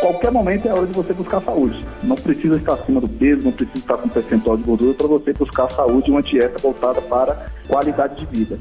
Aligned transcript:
qualquer 0.00 0.32
momento 0.32 0.66
é 0.66 0.72
hora 0.72 0.86
de 0.86 0.92
você 0.92 1.12
buscar 1.12 1.42
saúde. 1.42 1.84
Não 2.02 2.16
precisa 2.16 2.56
estar 2.56 2.74
acima 2.74 3.00
do 3.00 3.08
peso, 3.08 3.44
não 3.44 3.52
precisa 3.52 3.78
estar 3.78 3.98
com 3.98 4.08
percentual 4.08 4.56
de 4.56 4.62
gordura 4.64 4.94
para 4.94 5.06
você 5.06 5.32
buscar 5.32 5.70
saúde 5.70 6.08
e 6.08 6.10
uma 6.10 6.22
dieta 6.22 6.56
voltada 6.60 7.00
para 7.02 7.46
qualidade 7.68 8.16
de 8.16 8.38
vida. 8.38 8.58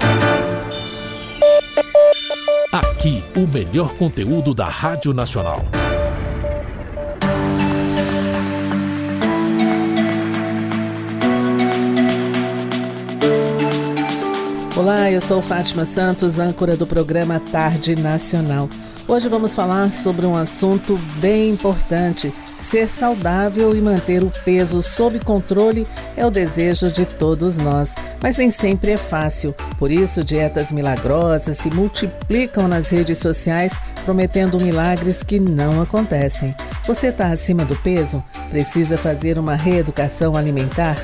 Aqui, 2.72 3.24
o 3.36 3.48
melhor 3.48 3.96
conteúdo 3.96 4.54
da 4.54 4.66
Rádio 4.66 5.14
Nacional. 5.14 5.64
Olá, 14.78 15.12
eu 15.12 15.20
sou 15.20 15.42
Fátima 15.42 15.84
Santos, 15.84 16.40
âncora 16.40 16.78
do 16.78 16.88
programa 16.88 17.40
Tarde 17.52 17.96
Nacional. 17.96 18.70
Hoje 19.10 19.28
vamos 19.28 19.56
falar 19.56 19.92
sobre 19.92 20.24
um 20.28 20.36
assunto 20.36 20.96
bem 21.16 21.50
importante. 21.50 22.32
Ser 22.62 22.88
saudável 22.88 23.76
e 23.76 23.82
manter 23.82 24.24
o 24.24 24.32
peso 24.46 24.84
sob 24.84 25.20
controle 25.22 25.88
é 26.16 26.24
o 26.24 26.30
desejo 26.30 26.92
de 26.92 27.08
todos 27.08 27.58
nós, 27.58 27.96
mas 28.22 28.38
nem 28.38 28.52
sempre 28.52 28.92
é 28.92 28.98
fácil. 28.98 29.56
Por 29.80 29.90
isso, 29.90 30.24
dietas 30.24 30.72
milagrosas 30.72 31.58
se 31.58 31.74
multiplicam 31.74 32.68
nas 32.68 32.90
redes 32.90 33.18
sociais, 33.18 33.74
prometendo 34.06 34.62
milagres 34.62 35.24
que 35.24 35.40
não 35.40 35.82
acontecem. 35.82 36.56
Você 36.86 37.08
está 37.08 37.30
acima 37.30 37.66
do 37.66 37.76
peso? 37.78 38.24
Precisa 38.52 38.96
fazer 38.96 39.40
uma 39.40 39.56
reeducação 39.56 40.38
alimentar? 40.38 41.04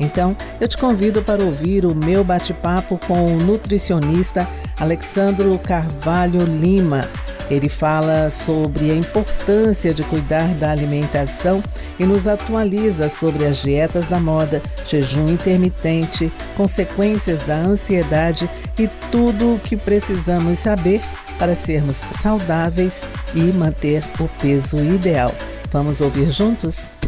Então, 0.00 0.34
eu 0.58 0.66
te 0.66 0.78
convido 0.78 1.20
para 1.20 1.44
ouvir 1.44 1.84
o 1.84 1.94
meu 1.94 2.24
bate-papo 2.24 2.98
com 3.06 3.26
o 3.26 3.36
nutricionista 3.36 4.48
Alexandro 4.80 5.58
Carvalho 5.58 6.46
Lima. 6.46 7.06
Ele 7.52 7.68
fala 7.68 8.30
sobre 8.30 8.90
a 8.90 8.94
importância 8.94 9.92
de 9.92 10.02
cuidar 10.04 10.48
da 10.54 10.70
alimentação 10.70 11.62
e 12.00 12.06
nos 12.06 12.26
atualiza 12.26 13.10
sobre 13.10 13.44
as 13.44 13.60
dietas 13.60 14.08
da 14.08 14.18
moda, 14.18 14.62
jejum 14.86 15.28
intermitente, 15.28 16.32
consequências 16.56 17.42
da 17.42 17.56
ansiedade 17.56 18.48
e 18.78 18.88
tudo 19.10 19.56
o 19.56 19.58
que 19.58 19.76
precisamos 19.76 20.60
saber 20.60 21.02
para 21.38 21.54
sermos 21.54 21.98
saudáveis 22.22 22.94
e 23.34 23.40
manter 23.52 24.02
o 24.18 24.26
peso 24.40 24.78
ideal. 24.78 25.34
Vamos 25.70 26.00
ouvir 26.00 26.30
juntos? 26.30 27.01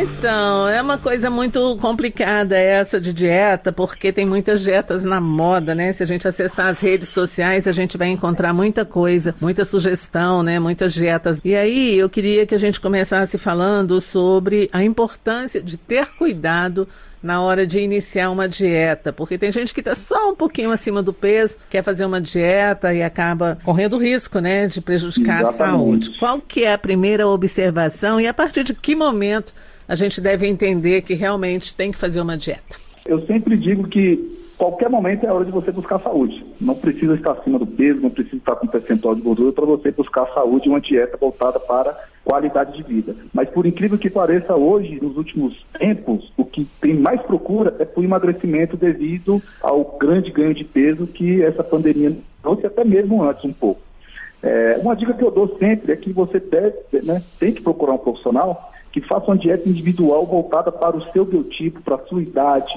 Então, 0.00 0.68
é 0.68 0.80
uma 0.80 0.96
coisa 0.96 1.28
muito 1.28 1.76
complicada 1.78 2.56
essa 2.56 3.00
de 3.00 3.12
dieta, 3.12 3.72
porque 3.72 4.12
tem 4.12 4.24
muitas 4.24 4.62
dietas 4.62 5.02
na 5.02 5.20
moda, 5.20 5.74
né? 5.74 5.92
Se 5.92 6.04
a 6.04 6.06
gente 6.06 6.26
acessar 6.28 6.68
as 6.68 6.78
redes 6.78 7.08
sociais, 7.08 7.66
a 7.66 7.72
gente 7.72 7.98
vai 7.98 8.06
encontrar 8.06 8.54
muita 8.54 8.84
coisa, 8.84 9.34
muita 9.40 9.64
sugestão, 9.64 10.40
né? 10.40 10.60
Muitas 10.60 10.94
dietas. 10.94 11.40
E 11.44 11.56
aí, 11.56 11.98
eu 11.98 12.08
queria 12.08 12.46
que 12.46 12.54
a 12.54 12.58
gente 12.58 12.80
começasse 12.80 13.36
falando 13.38 14.00
sobre 14.00 14.70
a 14.72 14.84
importância 14.84 15.60
de 15.60 15.76
ter 15.76 16.06
cuidado 16.14 16.86
na 17.20 17.42
hora 17.42 17.66
de 17.66 17.80
iniciar 17.80 18.30
uma 18.30 18.48
dieta, 18.48 19.12
porque 19.12 19.36
tem 19.36 19.50
gente 19.50 19.74
que 19.74 19.80
está 19.80 19.96
só 19.96 20.30
um 20.30 20.36
pouquinho 20.36 20.70
acima 20.70 21.02
do 21.02 21.12
peso, 21.12 21.56
quer 21.68 21.82
fazer 21.82 22.04
uma 22.04 22.20
dieta 22.20 22.94
e 22.94 23.02
acaba 23.02 23.58
correndo 23.64 23.98
risco, 23.98 24.38
né, 24.38 24.68
de 24.68 24.80
prejudicar 24.80 25.40
Exatamente. 25.40 25.62
a 25.62 25.66
saúde. 25.66 26.18
Qual 26.20 26.40
que 26.40 26.62
é 26.62 26.72
a 26.72 26.78
primeira 26.78 27.26
observação 27.26 28.20
e 28.20 28.28
a 28.28 28.32
partir 28.32 28.62
de 28.62 28.72
que 28.72 28.94
momento 28.94 29.52
a 29.88 29.94
gente 29.94 30.20
deve 30.20 30.46
entender 30.46 31.00
que 31.00 31.14
realmente 31.14 31.74
tem 31.74 31.90
que 31.90 31.98
fazer 31.98 32.20
uma 32.20 32.36
dieta? 32.36 32.76
Eu 33.06 33.24
sempre 33.26 33.56
digo 33.56 33.88
que 33.88 34.38
qualquer 34.58 34.90
momento 34.90 35.24
é 35.24 35.32
hora 35.32 35.46
de 35.46 35.50
você 35.50 35.72
buscar 35.72 35.98
saúde. 36.00 36.44
Não 36.60 36.74
precisa 36.74 37.14
estar 37.14 37.32
acima 37.32 37.58
do 37.58 37.66
peso, 37.66 38.02
não 38.02 38.10
precisa 38.10 38.36
estar 38.36 38.56
com 38.56 38.66
percentual 38.66 39.14
de 39.14 39.22
gordura 39.22 39.52
para 39.52 39.64
você 39.64 39.90
buscar 39.90 40.26
saúde 40.34 40.66
e 40.66 40.68
uma 40.68 40.80
dieta 40.80 41.16
voltada 41.16 41.58
para 41.58 41.96
qualidade 42.22 42.76
de 42.76 42.82
vida. 42.82 43.16
Mas 43.32 43.48
por 43.48 43.64
incrível 43.64 43.96
que 43.96 44.10
pareça, 44.10 44.54
hoje, 44.54 44.98
nos 45.00 45.16
últimos 45.16 45.56
tempos, 45.78 46.30
o 46.36 46.44
que 46.44 46.66
tem 46.82 46.92
mais 46.94 47.22
procura 47.22 47.74
é 47.78 47.86
por 47.86 48.04
emagrecimento 48.04 48.76
devido 48.76 49.40
ao 49.62 49.96
grande 49.98 50.30
ganho 50.30 50.52
de 50.52 50.64
peso 50.64 51.06
que 51.06 51.42
essa 51.42 51.64
pandemia 51.64 52.14
trouxe 52.42 52.66
até 52.66 52.84
mesmo 52.84 53.22
antes 53.22 53.44
um 53.44 53.52
pouco. 53.52 53.80
É, 54.42 54.78
uma 54.82 54.94
dica 54.94 55.14
que 55.14 55.24
eu 55.24 55.30
dou 55.30 55.56
sempre 55.58 55.92
é 55.92 55.96
que 55.96 56.12
você 56.12 56.38
deve, 56.38 56.76
né, 57.02 57.22
tem 57.40 57.52
que 57.52 57.62
procurar 57.62 57.94
um 57.94 57.98
profissional 57.98 58.72
que 58.92 59.00
faça 59.00 59.26
uma 59.26 59.36
dieta 59.36 59.68
individual 59.68 60.26
voltada 60.26 60.72
para 60.72 60.96
o 60.96 61.12
seu 61.12 61.24
biotipo, 61.24 61.82
para 61.82 61.96
a 61.96 62.06
sua 62.06 62.22
idade, 62.22 62.72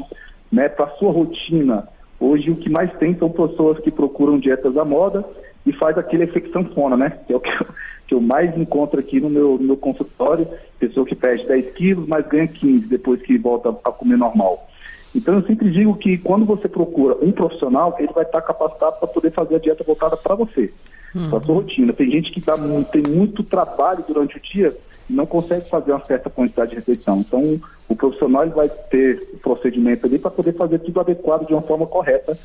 né, 0.51 0.67
para 0.67 0.85
a 0.85 0.91
sua 0.97 1.11
rotina. 1.11 1.87
Hoje 2.19 2.51
o 2.51 2.55
que 2.55 2.69
mais 2.69 2.91
tem 2.97 3.15
são 3.17 3.29
pessoas 3.29 3.79
que 3.79 3.89
procuram 3.89 4.39
dietas 4.39 4.73
da 4.73 4.85
moda 4.85 5.25
e 5.65 5.71
faz 5.73 5.97
aquele 5.97 6.23
efeito 6.23 6.51
sanfona, 6.51 6.97
né? 6.97 7.17
Que 7.25 7.33
é 7.33 7.35
o 7.35 7.39
que 7.39 7.49
eu, 7.49 7.67
que 8.07 8.13
eu 8.13 8.21
mais 8.21 8.55
encontro 8.57 8.99
aqui 8.99 9.19
no 9.19 9.29
meu, 9.29 9.57
no 9.57 9.63
meu 9.63 9.77
consultório, 9.77 10.47
pessoa 10.79 11.05
que 11.05 11.15
perde 11.15 11.47
10 11.47 11.73
quilos, 11.73 12.07
mas 12.07 12.27
ganha 12.27 12.47
15 12.47 12.87
depois 12.87 13.21
que 13.21 13.37
volta 13.37 13.69
a 13.69 13.91
comer 13.91 14.17
normal. 14.17 14.67
Então 15.13 15.35
eu 15.35 15.43
sempre 15.45 15.69
digo 15.71 15.95
que 15.95 16.17
quando 16.17 16.45
você 16.45 16.67
procura 16.67 17.17
um 17.21 17.31
profissional, 17.31 17.95
ele 17.99 18.13
vai 18.13 18.23
estar 18.23 18.41
capacitado 18.41 18.97
para 18.97 19.07
poder 19.07 19.31
fazer 19.31 19.55
a 19.55 19.59
dieta 19.59 19.83
voltada 19.83 20.15
para 20.15 20.35
você, 20.35 20.71
hum. 21.15 21.29
para 21.29 21.39
a 21.39 21.41
sua 21.41 21.55
rotina. 21.55 21.91
Tem 21.91 22.09
gente 22.09 22.31
que 22.31 22.39
dá, 22.39 22.55
tem 22.91 23.03
muito 23.07 23.43
trabalho 23.43 24.03
durante 24.07 24.37
o 24.37 24.41
dia 24.41 24.75
não 25.09 25.25
consegue 25.25 25.69
fazer 25.69 25.91
uma 25.91 26.05
certa 26.05 26.29
quantidade 26.29 26.71
de 26.71 26.77
refeição. 26.77 27.19
Então, 27.19 27.59
o 27.87 27.95
profissional 27.95 28.47
vai 28.49 28.69
ter 28.69 29.21
o 29.33 29.39
procedimento 29.39 30.05
ali 30.05 30.17
para 30.17 30.31
poder 30.31 30.53
fazer 30.53 30.79
tudo 30.79 30.99
adequado 30.99 31.47
de 31.47 31.53
uma 31.53 31.61
forma 31.61 31.85
correta, 31.85 32.37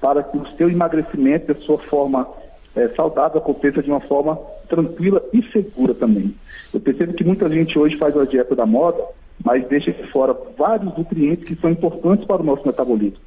para 0.00 0.22
que 0.22 0.36
o 0.36 0.46
seu 0.56 0.70
emagrecimento, 0.70 1.52
a 1.52 1.54
sua 1.56 1.78
forma 1.78 2.28
é, 2.74 2.88
saudável 2.88 3.38
aconteça 3.38 3.82
de 3.82 3.90
uma 3.90 4.00
forma 4.00 4.38
tranquila 4.68 5.22
e 5.32 5.42
segura 5.50 5.94
também. 5.94 6.34
Eu 6.72 6.80
percebo 6.80 7.12
que 7.14 7.24
muita 7.24 7.48
gente 7.48 7.78
hoje 7.78 7.96
faz 7.98 8.16
a 8.16 8.24
dieta 8.24 8.54
da 8.54 8.66
moda, 8.66 9.02
mas 9.44 9.66
deixa 9.68 9.92
de 9.92 10.10
fora 10.10 10.36
vários 10.56 10.96
nutrientes 10.96 11.44
que 11.44 11.56
são 11.56 11.70
importantes 11.70 12.24
para 12.26 12.42
o 12.42 12.44
nosso 12.44 12.66
metabolismo. 12.66 13.20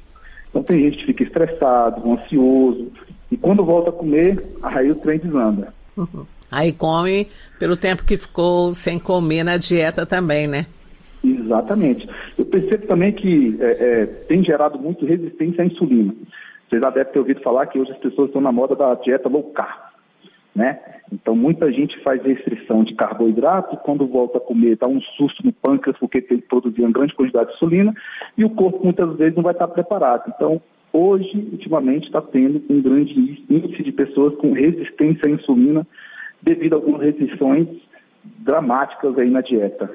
Então 0.50 0.62
tem 0.62 0.80
gente 0.80 0.98
que 0.98 1.06
fica 1.06 1.22
estressado, 1.24 2.10
ansioso, 2.10 2.90
e 3.30 3.36
quando 3.36 3.64
volta 3.64 3.90
a 3.90 3.92
comer, 3.92 4.42
aí 4.62 4.90
o 4.90 4.94
trem 4.94 5.18
desanda. 5.18 5.74
Uhum. 5.96 6.24
Aí 6.50 6.72
come 6.72 7.28
pelo 7.58 7.76
tempo 7.76 8.04
que 8.04 8.16
ficou 8.16 8.72
sem 8.72 8.98
comer 8.98 9.44
na 9.44 9.56
dieta 9.56 10.06
também, 10.06 10.46
né? 10.46 10.66
Exatamente. 11.24 12.08
Eu 12.38 12.44
percebo 12.46 12.86
também 12.86 13.12
que 13.12 13.56
é, 13.60 13.70
é, 13.70 14.06
tem 14.28 14.44
gerado 14.44 14.78
muito 14.78 15.04
resistência 15.04 15.62
à 15.62 15.66
insulina. 15.66 16.14
Vocês 16.68 16.82
já 16.82 16.90
devem 16.90 17.12
ter 17.12 17.18
ouvido 17.18 17.40
falar 17.42 17.66
que 17.66 17.78
hoje 17.78 17.92
as 17.92 17.98
pessoas 17.98 18.28
estão 18.28 18.40
na 18.40 18.52
moda 18.52 18.74
da 18.74 18.94
dieta 18.94 19.28
low 19.28 19.44
carb, 19.52 19.92
né? 20.54 20.78
Então 21.12 21.36
muita 21.36 21.70
gente 21.72 22.00
faz 22.02 22.22
restrição 22.22 22.82
de 22.82 22.94
carboidrato 22.94 23.76
quando 23.78 24.06
volta 24.06 24.38
a 24.38 24.40
comer 24.40 24.76
dá 24.76 24.88
um 24.88 25.00
susto 25.16 25.44
no 25.44 25.52
pâncreas 25.52 25.96
porque 25.98 26.20
tem 26.20 26.38
que 26.38 26.48
produzir 26.48 26.82
uma 26.82 26.90
grande 26.90 27.14
quantidade 27.14 27.50
de 27.50 27.56
insulina 27.56 27.94
e 28.36 28.44
o 28.44 28.50
corpo 28.50 28.82
muitas 28.82 29.16
vezes 29.16 29.36
não 29.36 29.44
vai 29.44 29.52
estar 29.52 29.68
preparado. 29.68 30.32
Então 30.34 30.60
hoje, 30.92 31.48
ultimamente, 31.52 32.06
está 32.06 32.20
tendo 32.22 32.62
um 32.68 32.80
grande 32.80 33.44
índice 33.48 33.82
de 33.82 33.92
pessoas 33.92 34.34
com 34.36 34.52
resistência 34.52 35.22
à 35.26 35.30
insulina 35.30 35.86
devido 36.42 36.74
a 36.74 36.76
algumas 36.76 37.02
restrições 37.02 37.68
dramáticas 38.38 39.18
aí 39.18 39.30
na 39.30 39.40
dieta. 39.40 39.90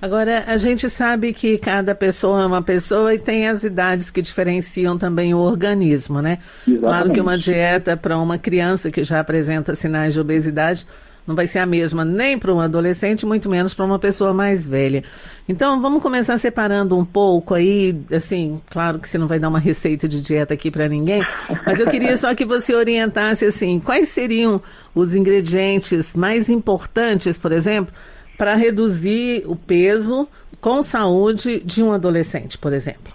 Agora, 0.00 0.44
a 0.46 0.58
gente 0.58 0.90
sabe 0.90 1.32
que 1.32 1.56
cada 1.56 1.94
pessoa 1.94 2.42
é 2.42 2.46
uma 2.46 2.62
pessoa 2.62 3.14
e 3.14 3.18
tem 3.18 3.48
as 3.48 3.64
idades 3.64 4.10
que 4.10 4.20
diferenciam 4.20 4.98
também 4.98 5.32
o 5.32 5.38
organismo, 5.38 6.20
né? 6.20 6.40
Exatamente. 6.68 6.80
Claro 6.80 7.12
que 7.12 7.20
uma 7.20 7.38
dieta 7.38 7.96
para 7.96 8.18
uma 8.18 8.36
criança 8.36 8.90
que 8.90 9.02
já 9.02 9.20
apresenta 9.20 9.74
sinais 9.74 10.12
de 10.12 10.20
obesidade 10.20 10.86
não 11.26 11.34
vai 11.34 11.46
ser 11.46 11.58
a 11.58 11.66
mesma 11.66 12.04
nem 12.04 12.38
para 12.38 12.52
um 12.52 12.60
adolescente, 12.60 13.24
muito 13.24 13.48
menos 13.48 13.72
para 13.74 13.84
uma 13.84 13.98
pessoa 13.98 14.32
mais 14.32 14.66
velha. 14.66 15.02
Então, 15.48 15.80
vamos 15.80 16.02
começar 16.02 16.38
separando 16.38 16.96
um 16.96 17.04
pouco 17.04 17.54
aí, 17.54 17.96
assim, 18.12 18.60
claro 18.70 18.98
que 18.98 19.08
você 19.08 19.18
não 19.18 19.26
vai 19.26 19.38
dar 19.38 19.48
uma 19.48 19.58
receita 19.58 20.06
de 20.06 20.22
dieta 20.22 20.54
aqui 20.54 20.70
para 20.70 20.88
ninguém, 20.88 21.22
mas 21.66 21.80
eu 21.80 21.86
queria 21.86 22.16
só 22.16 22.34
que 22.34 22.44
você 22.44 22.74
orientasse 22.74 23.44
assim, 23.44 23.80
quais 23.80 24.08
seriam 24.08 24.60
os 24.94 25.14
ingredientes 25.14 26.14
mais 26.14 26.48
importantes, 26.48 27.38
por 27.38 27.52
exemplo, 27.52 27.92
para 28.36 28.54
reduzir 28.54 29.44
o 29.46 29.56
peso 29.56 30.28
com 30.60 30.82
saúde 30.82 31.60
de 31.60 31.82
um 31.82 31.92
adolescente, 31.92 32.58
por 32.58 32.72
exemplo? 32.72 33.12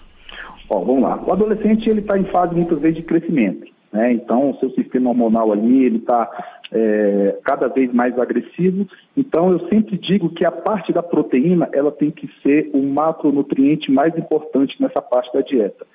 Ó, 0.69 0.79
vamos 0.79 1.01
lá. 1.01 1.21
O 1.25 1.33
adolescente 1.33 1.89
ele 1.89 2.01
está 2.01 2.17
em 2.17 2.25
fase 2.25 2.53
muitas 2.53 2.79
vezes 2.79 2.97
de 2.97 3.03
crescimento, 3.03 3.65
né? 3.91 4.13
Então 4.13 4.51
o 4.51 4.59
seu 4.59 4.69
sistema 4.71 5.09
hormonal 5.09 5.51
ali 5.51 5.85
ele 5.85 5.97
está 5.97 6.29
é, 6.71 7.37
cada 7.43 7.67
vez 7.67 7.91
mais 7.93 8.17
agressivo. 8.17 8.87
Então, 9.17 9.51
eu 9.51 9.67
sempre 9.67 9.97
digo 9.97 10.29
que 10.29 10.45
a 10.45 10.51
parte 10.51 10.93
da 10.93 11.01
proteína 11.01 11.69
ela 11.73 11.91
tem 11.91 12.11
que 12.11 12.29
ser 12.41 12.69
o 12.73 12.81
macronutriente 12.81 13.91
mais 13.91 14.15
importante 14.17 14.79
nessa 14.81 15.01
parte 15.01 15.31
da 15.33 15.41
dieta. 15.41 15.85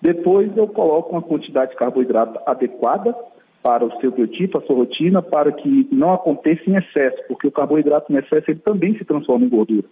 Depois, 0.00 0.56
eu 0.56 0.66
coloco 0.68 1.10
uma 1.12 1.22
quantidade 1.22 1.72
de 1.72 1.76
carboidrato 1.76 2.40
adequada 2.46 3.14
para 3.62 3.84
o 3.84 4.00
seu 4.00 4.12
biotipo, 4.12 4.58
a 4.58 4.62
sua 4.62 4.76
rotina, 4.76 5.20
para 5.20 5.50
que 5.52 5.88
não 5.90 6.14
aconteça 6.14 6.62
em 6.66 6.76
excesso, 6.76 7.18
porque 7.26 7.48
o 7.48 7.52
carboidrato 7.52 8.12
em 8.12 8.16
excesso 8.16 8.50
ele 8.50 8.60
também 8.60 8.96
se 8.96 9.04
transforma 9.04 9.44
em 9.44 9.48
gordura. 9.48 9.86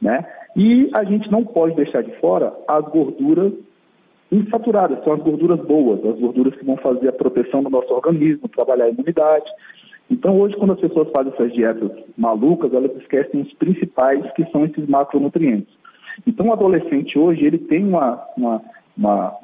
Né? 0.00 0.24
E 0.56 0.90
a 0.96 1.04
gente 1.04 1.30
não 1.30 1.44
pode 1.44 1.76
deixar 1.76 2.02
de 2.02 2.12
fora 2.18 2.52
as 2.66 2.84
gorduras 2.86 3.52
insaturadas, 4.30 5.02
são 5.04 5.12
as 5.12 5.22
gorduras 5.22 5.60
boas, 5.60 6.04
as 6.04 6.18
gorduras 6.18 6.54
que 6.54 6.64
vão 6.64 6.76
fazer 6.78 7.08
a 7.08 7.12
proteção 7.12 7.62
do 7.62 7.70
nosso 7.70 7.92
organismo, 7.92 8.48
trabalhar 8.48 8.86
a 8.86 8.90
imunidade. 8.90 9.46
Então, 10.10 10.38
hoje, 10.38 10.56
quando 10.56 10.72
as 10.72 10.80
pessoas 10.80 11.08
fazem 11.14 11.32
essas 11.32 11.52
dietas 11.52 11.90
malucas, 12.16 12.72
elas 12.72 12.94
esquecem 12.96 13.40
os 13.40 13.52
principais, 13.54 14.22
que 14.32 14.44
são 14.50 14.64
esses 14.64 14.86
macronutrientes. 14.86 15.72
Então, 16.26 16.48
o 16.48 16.52
adolescente 16.52 17.18
hoje, 17.18 17.44
ele 17.44 17.58
tem 17.58 17.84
uma, 17.84 18.22
uma, 18.36 18.62
uma 18.96 19.38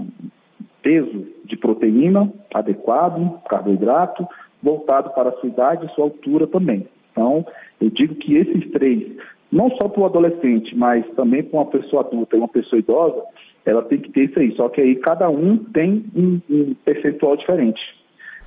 peso 0.83 1.27
de 1.45 1.57
proteína 1.57 2.33
adequado, 2.55 3.41
carboidrato, 3.49 4.27
voltado 4.63 5.11
para 5.11 5.31
a 5.31 5.33
sua 5.33 5.49
idade 5.49 5.87
e 5.87 5.95
sua 5.95 6.05
altura 6.05 6.47
também. 6.47 6.87
Então, 7.13 7.45
eu 7.81 7.91
digo 7.91 8.15
que 8.15 8.37
esses 8.37 8.71
três, 8.71 9.17
não 9.51 9.71
só 9.71 9.89
para 9.89 10.03
o 10.03 10.07
adolescente, 10.07 10.77
mas 10.77 11.05
também 11.15 11.43
para 11.43 11.59
uma 11.59 11.67
pessoa 11.67 12.03
adulta 12.03 12.37
e 12.37 12.39
uma 12.39 12.49
pessoa 12.49 12.79
idosa, 12.79 13.23
ela 13.65 13.83
tem 13.83 13.99
que 13.99 14.11
ter 14.11 14.25
isso 14.25 14.39
aí. 14.39 14.55
Só 14.57 14.69
que 14.69 14.81
aí 14.81 14.97
cada 14.97 15.29
um 15.29 15.57
tem 15.57 16.05
um, 16.15 16.41
um 16.51 16.75
percentual 16.85 17.37
diferente 17.37 17.81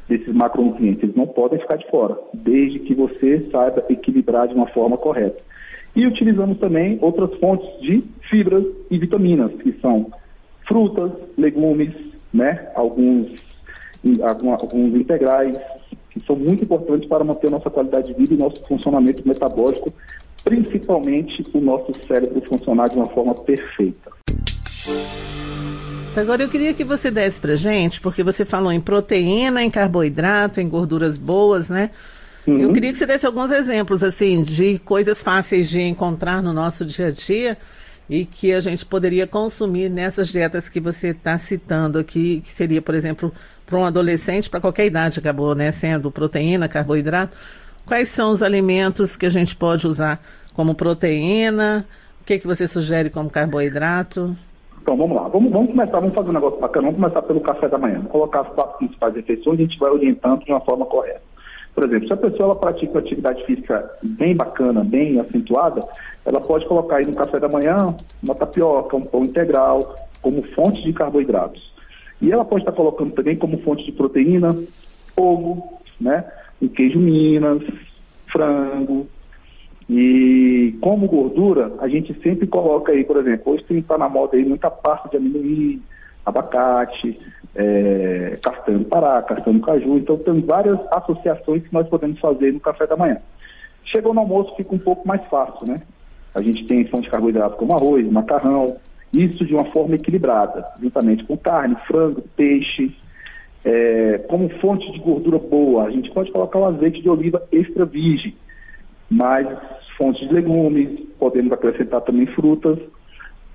desses 0.07 0.33
macronutrientes. 0.33 1.03
Eles 1.03 1.15
não 1.15 1.27
podem 1.27 1.59
ficar 1.59 1.77
de 1.77 1.89
fora, 1.89 2.17
desde 2.33 2.79
que 2.79 2.93
você 2.93 3.47
saiba 3.51 3.83
equilibrar 3.89 4.47
de 4.47 4.53
uma 4.53 4.67
forma 4.67 4.97
correta. 4.97 5.41
E 5.95 6.07
utilizamos 6.07 6.57
também 6.57 6.97
outras 7.01 7.33
fontes 7.39 7.67
de 7.79 8.03
fibras 8.29 8.65
e 8.89 8.97
vitaminas, 8.97 9.51
que 9.61 9.73
são 9.79 10.11
frutas, 10.67 11.11
legumes, 11.37 11.93
né, 12.33 12.67
alguns, 12.73 13.31
alguns 14.59 14.95
integrais, 14.95 15.55
que 16.09 16.19
são 16.21 16.35
muito 16.35 16.63
importantes 16.63 17.07
para 17.07 17.23
manter 17.23 17.49
nossa 17.51 17.69
qualidade 17.69 18.07
de 18.07 18.13
vida 18.13 18.33
e 18.33 18.37
nosso 18.37 18.65
funcionamento 18.67 19.27
metabólico, 19.27 19.93
principalmente 20.43 21.43
o 21.53 21.61
nosso 21.61 21.91
cérebro 22.07 22.41
funcionar 22.47 22.89
de 22.89 22.97
uma 22.97 23.07
forma 23.07 23.35
perfeita. 23.35 24.11
Agora 26.15 26.43
eu 26.43 26.49
queria 26.49 26.73
que 26.73 26.83
você 26.83 27.09
desse 27.09 27.39
pra 27.39 27.55
gente, 27.55 27.99
porque 27.99 28.23
você 28.23 28.45
falou 28.45 28.71
em 28.71 28.79
proteína, 28.79 29.63
em 29.63 29.69
carboidrato, 29.69 30.61
em 30.61 30.67
gorduras 30.67 31.17
boas, 31.17 31.69
né? 31.69 31.89
Uhum. 32.45 32.59
Eu 32.59 32.73
queria 32.73 32.91
que 32.91 32.97
você 32.97 33.05
desse 33.05 33.25
alguns 33.25 33.51
exemplos, 33.51 34.03
assim, 34.03 34.43
de 34.43 34.77
coisas 34.79 35.23
fáceis 35.23 35.69
de 35.69 35.81
encontrar 35.81 36.43
no 36.43 36.53
nosso 36.53 36.85
dia 36.85 37.07
a 37.07 37.11
dia 37.11 37.57
e 38.09 38.25
que 38.25 38.53
a 38.53 38.59
gente 38.59 38.85
poderia 38.85 39.25
consumir 39.25 39.89
nessas 39.89 40.27
dietas 40.27 40.69
que 40.69 40.79
você 40.79 41.09
está 41.09 41.37
citando 41.37 41.97
aqui, 41.97 42.41
que 42.41 42.51
seria, 42.51 42.81
por 42.81 42.93
exemplo, 42.93 43.33
para 43.65 43.77
um 43.77 43.85
adolescente, 43.85 44.49
para 44.49 44.59
qualquer 44.59 44.85
idade 44.85 45.19
acabou, 45.19 45.55
né, 45.55 45.71
sendo 45.71 46.11
proteína, 46.11 46.67
carboidrato. 46.67 47.35
Quais 47.85 48.09
são 48.09 48.29
os 48.29 48.43
alimentos 48.43 49.15
que 49.15 49.25
a 49.25 49.29
gente 49.29 49.55
pode 49.55 49.87
usar 49.87 50.23
como 50.53 50.75
proteína? 50.75 51.87
O 52.21 52.25
que, 52.25 52.37
que 52.37 52.45
você 52.45 52.67
sugere 52.67 53.09
como 53.09 53.29
carboidrato? 53.29 54.37
Então 54.83 54.97
vamos 54.97 55.15
lá, 55.15 55.29
vamos, 55.29 55.49
vamos 55.49 55.71
começar, 55.71 55.97
vamos 55.97 56.13
fazer 56.13 56.29
um 56.29 56.33
negócio 56.33 56.59
bacana, 56.59 56.87
vamos 56.87 56.99
começar 57.01 57.21
pelo 57.21 57.39
café 57.39 57.69
da 57.69 57.77
manhã, 57.77 57.95
vamos 57.95 58.11
colocar 58.11 58.41
as 58.41 58.49
quatro 58.49 58.79
principais 58.79 59.15
refeições 59.15 59.57
e 59.57 59.61
a 59.61 59.65
gente 59.65 59.79
vai 59.79 59.89
orientando 59.89 60.43
de 60.43 60.51
uma 60.51 60.59
forma 60.59 60.85
correta. 60.85 61.21
Por 61.73 61.85
exemplo, 61.85 62.05
se 62.05 62.13
a 62.13 62.17
pessoa 62.17 62.43
ela 62.43 62.55
pratica 62.57 62.91
uma 62.91 62.99
atividade 62.99 63.45
física 63.45 63.89
bem 64.03 64.35
bacana, 64.35 64.83
bem 64.83 65.21
acentuada, 65.21 65.87
ela 66.25 66.41
pode 66.41 66.67
colocar 66.67 66.97
aí 66.97 67.05
no 67.05 67.15
café 67.15 67.39
da 67.39 67.47
manhã 67.47 67.95
uma 68.21 68.35
tapioca, 68.35 68.97
um 68.97 69.05
pão 69.05 69.23
integral, 69.23 69.95
como 70.21 70.43
fonte 70.53 70.83
de 70.83 70.91
carboidratos. 70.91 71.73
E 72.21 72.29
ela 72.29 72.43
pode 72.43 72.63
estar 72.63 72.73
colocando 72.73 73.13
também 73.13 73.37
como 73.37 73.59
fonte 73.59 73.85
de 73.85 73.91
proteína, 73.93 74.53
ovo, 75.15 75.79
né? 75.99 76.25
Queijo 76.75 76.99
Minas, 76.99 77.63
frango, 78.33 79.07
e 79.89 80.77
como 80.81 81.07
gordura, 81.07 81.73
a 81.79 81.87
gente 81.87 82.13
sempre 82.21 82.47
coloca 82.47 82.91
aí, 82.91 83.03
por 83.03 83.17
exemplo, 83.17 83.53
hoje 83.53 83.65
está 83.69 83.97
na 83.97 84.07
moda 84.07 84.37
aí 84.37 84.45
muita 84.45 84.71
pasta 84.71 85.09
de 85.09 85.17
amendoim, 85.17 85.81
abacate, 86.25 87.19
é, 87.55 88.37
castanho 88.41 88.85
Pará, 88.85 89.21
castanho 89.21 89.59
caju. 89.59 89.97
Então 89.97 90.17
tem 90.17 90.41
várias 90.41 90.79
associações 90.91 91.63
que 91.63 91.73
nós 91.73 91.87
podemos 91.87 92.19
fazer 92.19 92.53
no 92.53 92.59
café 92.59 92.87
da 92.87 92.95
manhã. 92.95 93.17
Chegou 93.85 94.13
no 94.13 94.21
almoço, 94.21 94.55
fica 94.55 94.73
um 94.73 94.79
pouco 94.79 95.07
mais 95.07 95.21
fácil, 95.27 95.67
né? 95.67 95.81
A 96.33 96.41
gente 96.41 96.65
tem 96.65 96.85
fonte 96.87 97.03
de 97.03 97.11
carboidrato 97.11 97.57
como 97.57 97.75
arroz, 97.75 98.09
macarrão, 98.09 98.77
isso 99.13 99.45
de 99.45 99.53
uma 99.53 99.65
forma 99.65 99.95
equilibrada, 99.95 100.65
juntamente 100.81 101.23
com 101.25 101.37
carne, 101.37 101.75
frango, 101.85 102.23
peixe. 102.35 102.95
É, 103.65 104.17
como 104.27 104.49
fonte 104.59 104.91
de 104.91 104.99
gordura 104.99 105.37
boa, 105.37 105.85
a 105.85 105.91
gente 105.91 106.09
pode 106.11 106.31
colocar 106.31 106.59
o 106.59 106.65
azeite 106.65 107.01
de 107.01 107.09
oliva 107.09 107.43
extra 107.51 107.85
virgem 107.85 108.35
mais 109.13 109.47
fontes 109.97 110.27
de 110.27 110.33
legumes, 110.33 110.99
podemos 111.19 111.51
acrescentar 111.51 112.01
também 112.01 112.25
frutas. 112.27 112.79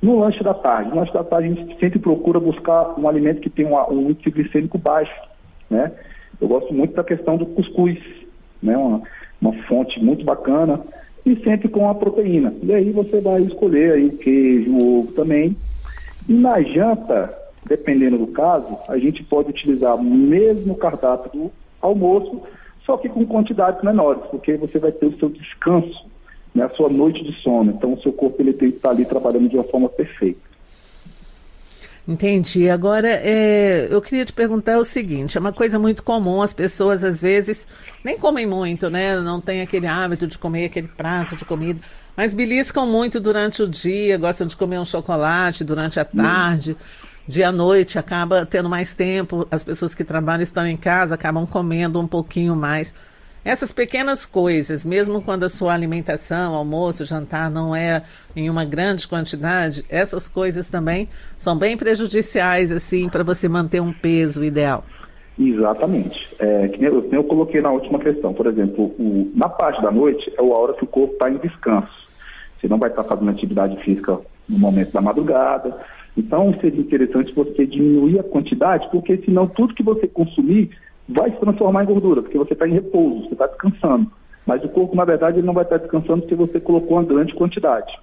No 0.00 0.20
lanche 0.20 0.42
da 0.44 0.54
tarde, 0.54 0.90
no 0.90 0.96
lanche 0.96 1.12
da 1.12 1.24
tarde 1.24 1.48
a 1.48 1.54
gente 1.54 1.80
sempre 1.80 1.98
procura 1.98 2.38
buscar 2.38 2.98
um 2.98 3.08
alimento 3.08 3.40
que 3.40 3.50
tenha 3.50 3.68
um 3.90 4.10
índice 4.10 4.30
glicêmico 4.30 4.78
baixo, 4.78 5.12
né? 5.68 5.92
Eu 6.40 6.46
gosto 6.46 6.72
muito 6.72 6.94
da 6.94 7.02
questão 7.02 7.36
do 7.36 7.46
cuscuz, 7.46 7.98
né? 8.62 8.76
Uma, 8.76 9.02
uma 9.40 9.52
fonte 9.64 10.02
muito 10.02 10.24
bacana 10.24 10.80
e 11.26 11.36
sempre 11.42 11.68
com 11.68 11.88
a 11.88 11.94
proteína. 11.94 12.54
E 12.62 12.72
aí 12.72 12.90
você 12.92 13.20
vai 13.20 13.42
escolher 13.42 13.94
aí 13.94 14.06
o 14.06 14.18
queijo, 14.18 14.72
o 14.72 15.00
ovo 15.00 15.12
também. 15.12 15.56
E 16.28 16.32
na 16.32 16.62
janta, 16.62 17.36
dependendo 17.66 18.18
do 18.18 18.28
caso, 18.28 18.78
a 18.88 18.96
gente 18.98 19.24
pode 19.24 19.50
utilizar 19.50 19.96
o 19.96 20.02
mesmo 20.02 20.76
cardápio 20.76 21.30
do 21.32 21.50
almoço, 21.82 22.42
só 22.88 22.96
que 22.96 23.06
com 23.06 23.26
quantidades 23.26 23.82
menores, 23.84 24.22
porque 24.30 24.56
você 24.56 24.78
vai 24.78 24.90
ter 24.90 25.04
o 25.04 25.18
seu 25.18 25.28
descanso, 25.28 26.06
né, 26.54 26.64
a 26.64 26.70
sua 26.70 26.88
noite 26.88 27.22
de 27.22 27.34
sono. 27.42 27.70
Então, 27.70 27.92
o 27.92 28.00
seu 28.00 28.14
corpo 28.14 28.40
ele 28.40 28.54
tem 28.54 28.70
que 28.70 28.78
estar 28.78 28.88
ali 28.88 29.04
trabalhando 29.04 29.46
de 29.46 29.56
uma 29.56 29.64
forma 29.64 29.90
perfeita. 29.90 30.40
Entendi. 32.08 32.70
Agora, 32.70 33.06
é, 33.10 33.88
eu 33.90 34.00
queria 34.00 34.24
te 34.24 34.32
perguntar 34.32 34.78
o 34.78 34.84
seguinte: 34.84 35.36
é 35.36 35.40
uma 35.40 35.52
coisa 35.52 35.78
muito 35.78 36.02
comum, 36.02 36.40
as 36.40 36.54
pessoas 36.54 37.04
às 37.04 37.20
vezes 37.20 37.66
nem 38.02 38.18
comem 38.18 38.46
muito, 38.46 38.88
né? 38.88 39.20
Não 39.20 39.38
tem 39.38 39.60
aquele 39.60 39.86
hábito 39.86 40.26
de 40.26 40.38
comer 40.38 40.64
aquele 40.64 40.88
prato 40.88 41.36
de 41.36 41.44
comida, 41.44 41.78
mas 42.16 42.32
beliscam 42.32 42.86
muito 42.86 43.20
durante 43.20 43.62
o 43.62 43.68
dia, 43.68 44.16
gostam 44.16 44.46
de 44.46 44.56
comer 44.56 44.78
um 44.78 44.86
chocolate 44.86 45.62
durante 45.62 46.00
a 46.00 46.06
tarde. 46.06 46.72
Hum 46.72 47.07
dia 47.28 47.50
à 47.50 47.52
noite 47.52 47.98
acaba 47.98 48.46
tendo 48.46 48.68
mais 48.68 48.94
tempo, 48.94 49.46
as 49.50 49.62
pessoas 49.62 49.94
que 49.94 50.02
trabalham 50.02 50.42
estão 50.42 50.66
em 50.66 50.76
casa, 50.76 51.14
acabam 51.14 51.46
comendo 51.46 52.00
um 52.00 52.08
pouquinho 52.08 52.56
mais. 52.56 52.94
Essas 53.44 53.70
pequenas 53.70 54.26
coisas, 54.26 54.84
mesmo 54.84 55.22
quando 55.22 55.44
a 55.44 55.48
sua 55.48 55.72
alimentação, 55.72 56.54
almoço, 56.54 57.04
jantar 57.04 57.50
não 57.50 57.76
é 57.76 58.02
em 58.34 58.48
uma 58.50 58.64
grande 58.64 59.06
quantidade, 59.06 59.84
essas 59.88 60.26
coisas 60.26 60.68
também 60.68 61.08
são 61.38 61.56
bem 61.56 61.76
prejudiciais 61.76 62.72
assim 62.72 63.08
para 63.08 63.22
você 63.22 63.48
manter 63.48 63.80
um 63.80 63.92
peso 63.92 64.42
ideal. 64.42 64.84
Exatamente. 65.38 66.34
É, 66.38 66.68
que 66.68 66.82
eu, 66.82 67.08
eu 67.12 67.22
coloquei 67.24 67.60
na 67.60 67.70
última 67.70 67.98
questão, 68.00 68.34
por 68.34 68.46
exemplo, 68.46 68.86
o, 68.98 69.30
na 69.34 69.48
parte 69.48 69.80
da 69.82 69.90
noite 69.90 70.32
é 70.36 70.40
a 70.40 70.44
hora 70.44 70.74
que 70.74 70.84
o 70.84 70.88
corpo 70.88 71.12
está 71.12 71.30
em 71.30 71.36
descanso. 71.36 72.08
Você 72.58 72.66
não 72.66 72.78
vai 72.78 72.90
estar 72.90 73.04
tá 73.04 73.08
fazendo 73.08 73.30
atividade 73.30 73.80
física 73.84 74.18
no 74.48 74.58
momento 74.58 74.92
da 74.92 75.00
madrugada, 75.00 75.78
então, 76.18 76.52
seria 76.60 76.80
interessante 76.80 77.32
você 77.32 77.64
diminuir 77.64 78.18
a 78.18 78.24
quantidade, 78.24 78.88
porque 78.90 79.18
senão 79.18 79.46
tudo 79.46 79.72
que 79.72 79.84
você 79.84 80.08
consumir 80.08 80.68
vai 81.08 81.30
se 81.30 81.38
transformar 81.38 81.84
em 81.84 81.86
gordura, 81.86 82.22
porque 82.22 82.36
você 82.36 82.54
está 82.54 82.66
em 82.66 82.72
repouso, 82.72 83.28
você 83.28 83.34
está 83.34 83.46
descansando. 83.46 84.10
Mas 84.44 84.64
o 84.64 84.68
corpo, 84.68 84.96
na 84.96 85.04
verdade, 85.04 85.38
ele 85.38 85.46
não 85.46 85.54
vai 85.54 85.62
estar 85.62 85.76
descansando 85.76 86.22
porque 86.22 86.34
você 86.34 86.58
colocou 86.58 86.96
uma 86.96 87.04
grande 87.04 87.32
quantidade, 87.34 87.96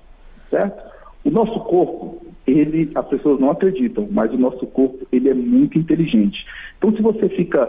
certo? 0.49 0.81
O 1.25 1.29
nosso 1.29 1.59
corpo, 1.61 2.25
ele, 2.47 2.89
as 2.95 3.05
pessoas 3.05 3.37
não 3.37 3.51
acreditam, 3.51 4.07
mas 4.09 4.31
o 4.31 4.37
nosso 4.37 4.65
corpo, 4.67 5.05
ele 5.11 5.27
é 5.27 5.33
muito 5.33 5.77
inteligente. 5.77 6.45
Então, 6.77 6.95
se 6.95 7.01
você 7.01 7.27
fica 7.27 7.67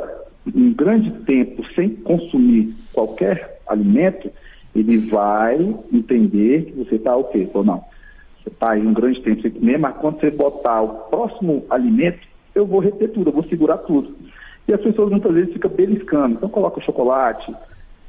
um 0.54 0.72
grande 0.74 1.10
tempo 1.24 1.64
sem 1.74 1.88
consumir 1.88 2.72
qualquer 2.92 3.58
alimento, 3.66 4.30
ele 4.76 5.08
vai 5.08 5.58
entender 5.92 6.66
que 6.66 6.72
você 6.84 6.94
está 6.94 7.16
o 7.16 7.24
quê? 7.24 7.48
Ou 7.52 7.64
não 7.64 7.82
você 8.46 8.50
está 8.50 8.72
aí 8.72 8.86
um 8.86 8.94
grande 8.94 9.20
tempo 9.22 9.42
sem 9.42 9.50
comer, 9.50 9.78
mas 9.78 9.96
quando 9.96 10.20
você 10.20 10.30
botar 10.30 10.80
o 10.82 10.88
próximo 11.10 11.64
alimento, 11.68 12.20
eu 12.54 12.64
vou 12.64 12.80
reter 12.80 13.10
tudo, 13.10 13.30
eu 13.30 13.34
vou 13.34 13.44
segurar 13.44 13.78
tudo. 13.78 14.14
E 14.68 14.72
as 14.72 14.80
pessoas 14.80 15.10
muitas 15.10 15.32
vezes 15.34 15.52
ficam 15.52 15.70
beliscando, 15.70 16.34
então 16.34 16.48
coloca 16.48 16.80
chocolate, 16.80 17.52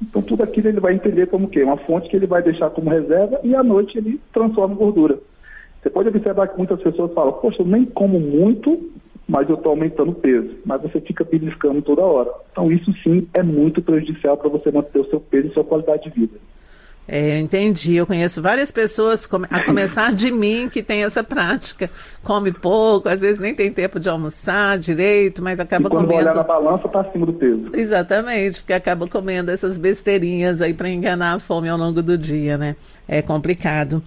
então 0.01 0.21
tudo 0.21 0.43
aquilo 0.43 0.67
ele 0.67 0.79
vai 0.79 0.93
entender 0.93 1.27
como 1.27 1.49
que 1.49 1.63
uma 1.63 1.77
fonte 1.77 2.07
que 2.07 2.15
ele 2.15 2.27
vai 2.27 2.43
deixar 2.43 2.69
como 2.69 2.89
reserva 2.89 3.39
e 3.43 3.55
à 3.55 3.63
noite 3.63 3.97
ele 3.97 4.21
transforma 4.31 4.75
em 4.75 4.77
gordura. 4.77 5.17
Você 5.81 5.89
pode 5.89 6.09
observar 6.09 6.47
que 6.47 6.57
muitas 6.57 6.81
pessoas 6.81 7.13
falam, 7.13 7.33
poxa, 7.33 7.61
eu 7.61 7.65
nem 7.65 7.85
como 7.85 8.19
muito, 8.19 8.91
mas 9.27 9.49
eu 9.49 9.55
estou 9.55 9.71
aumentando 9.71 10.11
o 10.11 10.15
peso. 10.15 10.55
Mas 10.65 10.81
você 10.81 10.99
fica 11.01 11.23
beliscando 11.23 11.81
toda 11.81 12.01
hora. 12.01 12.31
Então 12.51 12.71
isso 12.71 12.91
sim 13.03 13.27
é 13.33 13.41
muito 13.43 13.81
prejudicial 13.81 14.37
para 14.37 14.49
você 14.49 14.71
manter 14.71 14.99
o 14.99 15.09
seu 15.09 15.19
peso 15.19 15.47
e 15.47 15.53
sua 15.53 15.63
qualidade 15.63 16.03
de 16.03 16.19
vida. 16.19 16.37
É, 17.07 17.39
entendi. 17.39 17.95
Eu 17.95 18.05
conheço 18.05 18.41
várias 18.41 18.69
pessoas, 18.69 19.27
a 19.49 19.63
começar 19.63 20.13
de 20.13 20.29
mim, 20.29 20.67
que 20.69 20.83
tem 20.83 21.03
essa 21.03 21.23
prática. 21.23 21.89
Come 22.21 22.51
pouco, 22.51 23.07
às 23.07 23.21
vezes 23.21 23.39
nem 23.39 23.55
tem 23.55 23.71
tempo 23.71 23.99
de 23.99 24.09
almoçar 24.09 24.77
direito, 24.77 25.41
mas 25.41 25.59
acaba 25.59 25.87
e 25.87 25.89
quando 25.89 26.05
comendo. 26.07 26.25
Quando 26.25 26.35
olhar 26.35 26.35
na 26.35 26.43
balança, 26.43 26.87
está 26.87 27.01
acima 27.01 27.25
do 27.25 27.33
peso. 27.33 27.69
Exatamente, 27.73 28.59
porque 28.59 28.73
acaba 28.73 29.07
comendo 29.07 29.49
essas 29.49 29.77
besteirinhas 29.77 30.61
aí 30.61 30.73
para 30.73 30.89
enganar 30.89 31.35
a 31.35 31.39
fome 31.39 31.69
ao 31.69 31.77
longo 31.77 32.03
do 32.03 32.17
dia, 32.17 32.57
né? 32.57 32.75
É 33.07 33.21
complicado. 33.21 34.03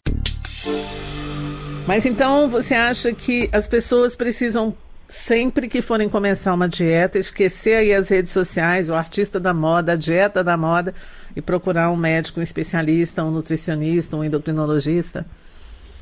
Mas 1.86 2.04
então 2.04 2.50
você 2.50 2.74
acha 2.74 3.12
que 3.14 3.48
as 3.50 3.66
pessoas 3.66 4.14
precisam 4.14 4.74
sempre 5.08 5.68
que 5.68 5.82
forem 5.82 6.08
começar 6.08 6.54
uma 6.54 6.68
dieta, 6.68 7.18
esquecer 7.18 7.76
aí 7.76 7.92
as 7.92 8.08
redes 8.08 8.30
sociais, 8.30 8.90
o 8.90 8.94
artista 8.94 9.40
da 9.40 9.52
moda, 9.52 9.92
a 9.92 9.96
dieta 9.96 10.44
da 10.44 10.56
moda 10.56 10.94
e 11.34 11.40
procurar 11.40 11.90
um 11.90 11.96
médico, 11.96 12.40
um 12.40 12.42
especialista, 12.42 13.24
um 13.24 13.30
nutricionista, 13.30 14.16
um 14.16 14.24
endocrinologista? 14.24 15.26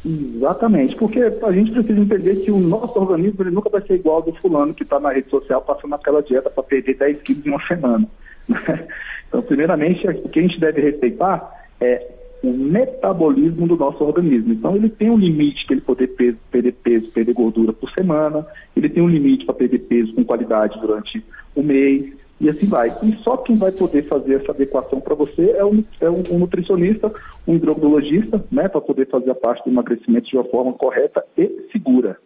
Exatamente, 0.05 0.95
porque 0.97 1.21
a 1.21 1.53
gente 1.53 1.73
precisa 1.73 2.01
entender 2.01 2.37
que 2.37 2.51
o 2.51 2.59
nosso 2.59 2.99
organismo 2.99 3.43
ele 3.43 3.51
nunca 3.51 3.69
vai 3.69 3.83
ser 3.83 3.95
igual 3.95 4.17
ao 4.17 4.23
do 4.23 4.33
fulano 4.35 4.73
que 4.73 4.85
está 4.85 5.01
na 5.01 5.13
rede 5.13 5.29
social 5.29 5.61
passando 5.61 5.95
aquela 5.95 6.23
dieta 6.23 6.49
para 6.49 6.63
perder 6.63 6.95
10 6.97 7.23
quilos 7.23 7.47
em 7.47 7.51
uma 7.51 7.67
semana. 7.67 8.09
Então, 9.29 9.43
primeiramente, 9.43 10.09
o 10.09 10.29
que 10.31 10.39
a 10.39 10.43
gente 10.43 10.59
deve 10.59 10.81
respeitar 10.81 11.53
é 11.79 12.03
o 12.43 12.51
metabolismo 12.51 13.67
do 13.67 13.77
nosso 13.77 14.03
organismo. 14.03 14.53
Então, 14.53 14.77
ele 14.77 14.89
tem 14.89 15.11
um 15.11 15.19
limite 15.19 15.67
para 15.67 15.75
ele 15.75 15.83
poder 15.83 16.07
peso, 16.09 16.39
perder 16.51 16.73
peso, 16.73 17.11
perder 17.11 17.35
gordura 17.35 17.73
por 17.73 17.91
semana, 17.91 18.47
ele 18.77 18.89
tem 18.89 19.03
um 19.03 19.09
limite 19.09 19.45
para 19.45 19.55
perder 19.55 19.81
peso 19.81 20.15
com 20.15 20.25
qualidade 20.25 20.81
durante 20.81 21.23
o 21.55 21.63
mês, 21.63 22.11
e 22.41 22.49
assim 22.49 22.67
vai. 22.67 22.93
E 23.03 23.17
só 23.23 23.37
quem 23.37 23.57
vai 23.57 23.73
poder 23.73 24.07
fazer 24.09 24.35
essa 24.35 24.53
adequação 24.53 25.01
para 25.01 25.15
você 25.15 25.51
é 25.53 25.65
um, 25.65 25.83
é 26.01 26.09
um, 26.09 26.39
nutricionista, 26.39 27.13
um 27.47 27.55
hidrobiologista, 27.55 28.45
né, 28.51 28.69
para 28.69 28.81
poder 28.81 29.09
fazer 29.09 29.31
a 29.31 29.35
parte 29.35 29.65
do 29.65 29.71
emagrecimento 29.71 30.29
de 30.29 30.37
uma 30.37 30.45
forma 30.45 30.73
correta 30.73 31.25
e 31.37 31.69
segura. 31.73 32.17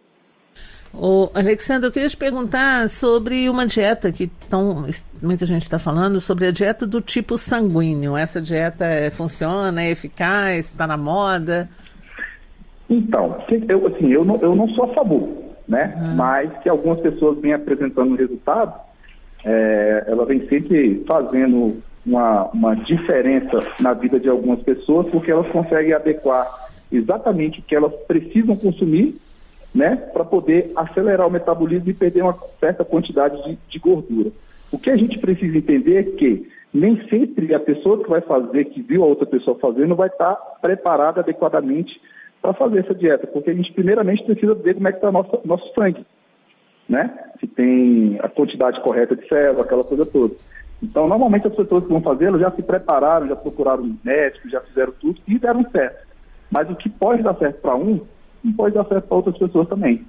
O 0.95 1.31
Alexandre, 1.33 1.89
eu 1.89 1.93
queria 1.93 2.09
te 2.09 2.17
perguntar 2.17 2.87
sobre 2.91 3.49
uma 3.49 3.67
dieta 3.67 4.13
que 4.13 4.27
tão, 4.51 4.85
muita 5.23 5.47
gente 5.47 5.63
está 5.63 5.79
falando, 5.79 6.21
sobre 6.21 6.47
a 6.47 6.51
dieta 6.51 6.87
do 6.87 7.01
tipo 7.01 7.39
sanguíneo. 7.39 8.15
Essa 8.15 8.43
dieta 8.43 8.85
é, 8.85 9.11
funciona, 9.11 9.83
é 9.83 9.91
eficaz, 9.91 10.67
está 10.67 10.87
na 10.87 10.99
moda? 10.99 11.71
Então, 12.91 13.39
eu, 13.71 13.87
assim, 13.87 14.13
eu, 14.13 14.23
não, 14.23 14.37
eu 14.43 14.55
não 14.55 14.69
sou 14.69 14.85
a 14.85 14.89
favor, 14.89 15.31
né? 15.67 15.95
Uhum. 15.97 16.15
Mas 16.15 16.53
que 16.59 16.69
algumas 16.69 17.01
pessoas 17.01 17.39
vêm 17.39 17.55
apresentando 17.55 18.15
resultado, 18.15 18.75
é, 19.45 20.05
ela 20.07 20.25
vem 20.25 20.47
sempre 20.49 21.03
fazendo 21.07 21.83
uma, 22.05 22.49
uma 22.53 22.75
diferença 22.75 23.61
na 23.81 23.93
vida 23.93 24.19
de 24.19 24.29
algumas 24.29 24.61
pessoas, 24.63 25.09
porque 25.09 25.31
elas 25.31 25.49
conseguem 25.49 25.93
adequar 25.93 26.49
exatamente 26.91 27.61
o 27.61 27.63
que 27.63 27.75
elas 27.75 27.93
precisam 28.07 28.57
consumir, 28.57 29.17
né, 29.75 29.97
para 29.97 30.25
poder 30.25 30.71
acelerar 30.77 31.27
o 31.27 31.31
metabolismo 31.31 31.89
e 31.89 31.95
perder 31.95 32.23
uma 32.23 32.37
certa 32.61 32.85
quantidade 32.85 33.43
de, 33.45 33.59
de 33.69 33.79
gordura. 33.79 34.31
O 34.71 34.79
que 34.79 34.91
a 34.91 34.97
gente 34.97 35.19
precisa 35.19 35.57
entender 35.57 35.97
é 35.97 36.03
que 36.03 36.47
nem 36.75 36.97
sempre 37.09 37.55
a 37.55 37.61
pessoa 37.61 38.03
que 38.03 38.09
vai 38.09 38.21
fazer, 38.21 38.67
que 38.67 38.83
viu 38.83 39.03
a 39.03 39.07
outra 39.07 39.27
pessoa 39.27 39.59
fazendo, 39.59 39.95
vai 39.95 40.09
estar 40.09 40.35
preparada 40.61 41.21
adequadamente 41.21 41.99
para 42.41 42.53
fazer 42.53 42.81
essa 42.81 42.95
dieta, 42.95 43.27
porque 43.27 43.51
a 43.51 43.55
gente 43.55 43.73
primeiramente 43.73 44.25
precisa 44.25 44.55
ver 44.55 44.75
como 44.75 44.89
é 44.89 44.93
que 44.93 44.99
está 44.99 45.11
nosso 45.11 45.73
sangue 45.75 46.05
né? 46.93 47.11
Se 47.41 47.47
tem 47.47 48.21
a 48.23 48.29
quantidade 48.29 48.81
correta 48.83 49.17
de 49.17 49.27
célula, 49.27 49.65
aquela 49.65 49.83
coisa 49.83 50.05
toda. 50.05 50.35
Então, 50.83 51.09
normalmente 51.09 51.47
as 51.47 51.55
pessoas 51.55 51.85
que 51.85 51.91
vão 51.91 52.03
fazê-lo 52.03 52.39
já 52.39 52.51
se 52.51 52.63
prepararam, 52.63 53.29
já 53.29 53.35
procuraram 53.35 53.85
um 53.85 53.97
médico, 54.05 54.51
já 54.51 54.61
fizeram 54.61 54.93
tudo 55.01 55.19
e 55.27 55.39
deram 55.39 55.65
certo. 55.71 56.07
Mas 56.51 56.69
o 56.69 56.77
que 56.77 56.91
pode 56.91 57.23
dar 57.23 57.35
certo 57.37 57.63
para 57.63 57.75
um, 57.75 58.01
não 58.45 58.53
pode 58.53 58.75
dar 58.75 58.85
certo 58.85 59.07
para 59.07 59.17
outras 59.17 59.39
pessoas 59.39 59.67
também. 59.69 60.05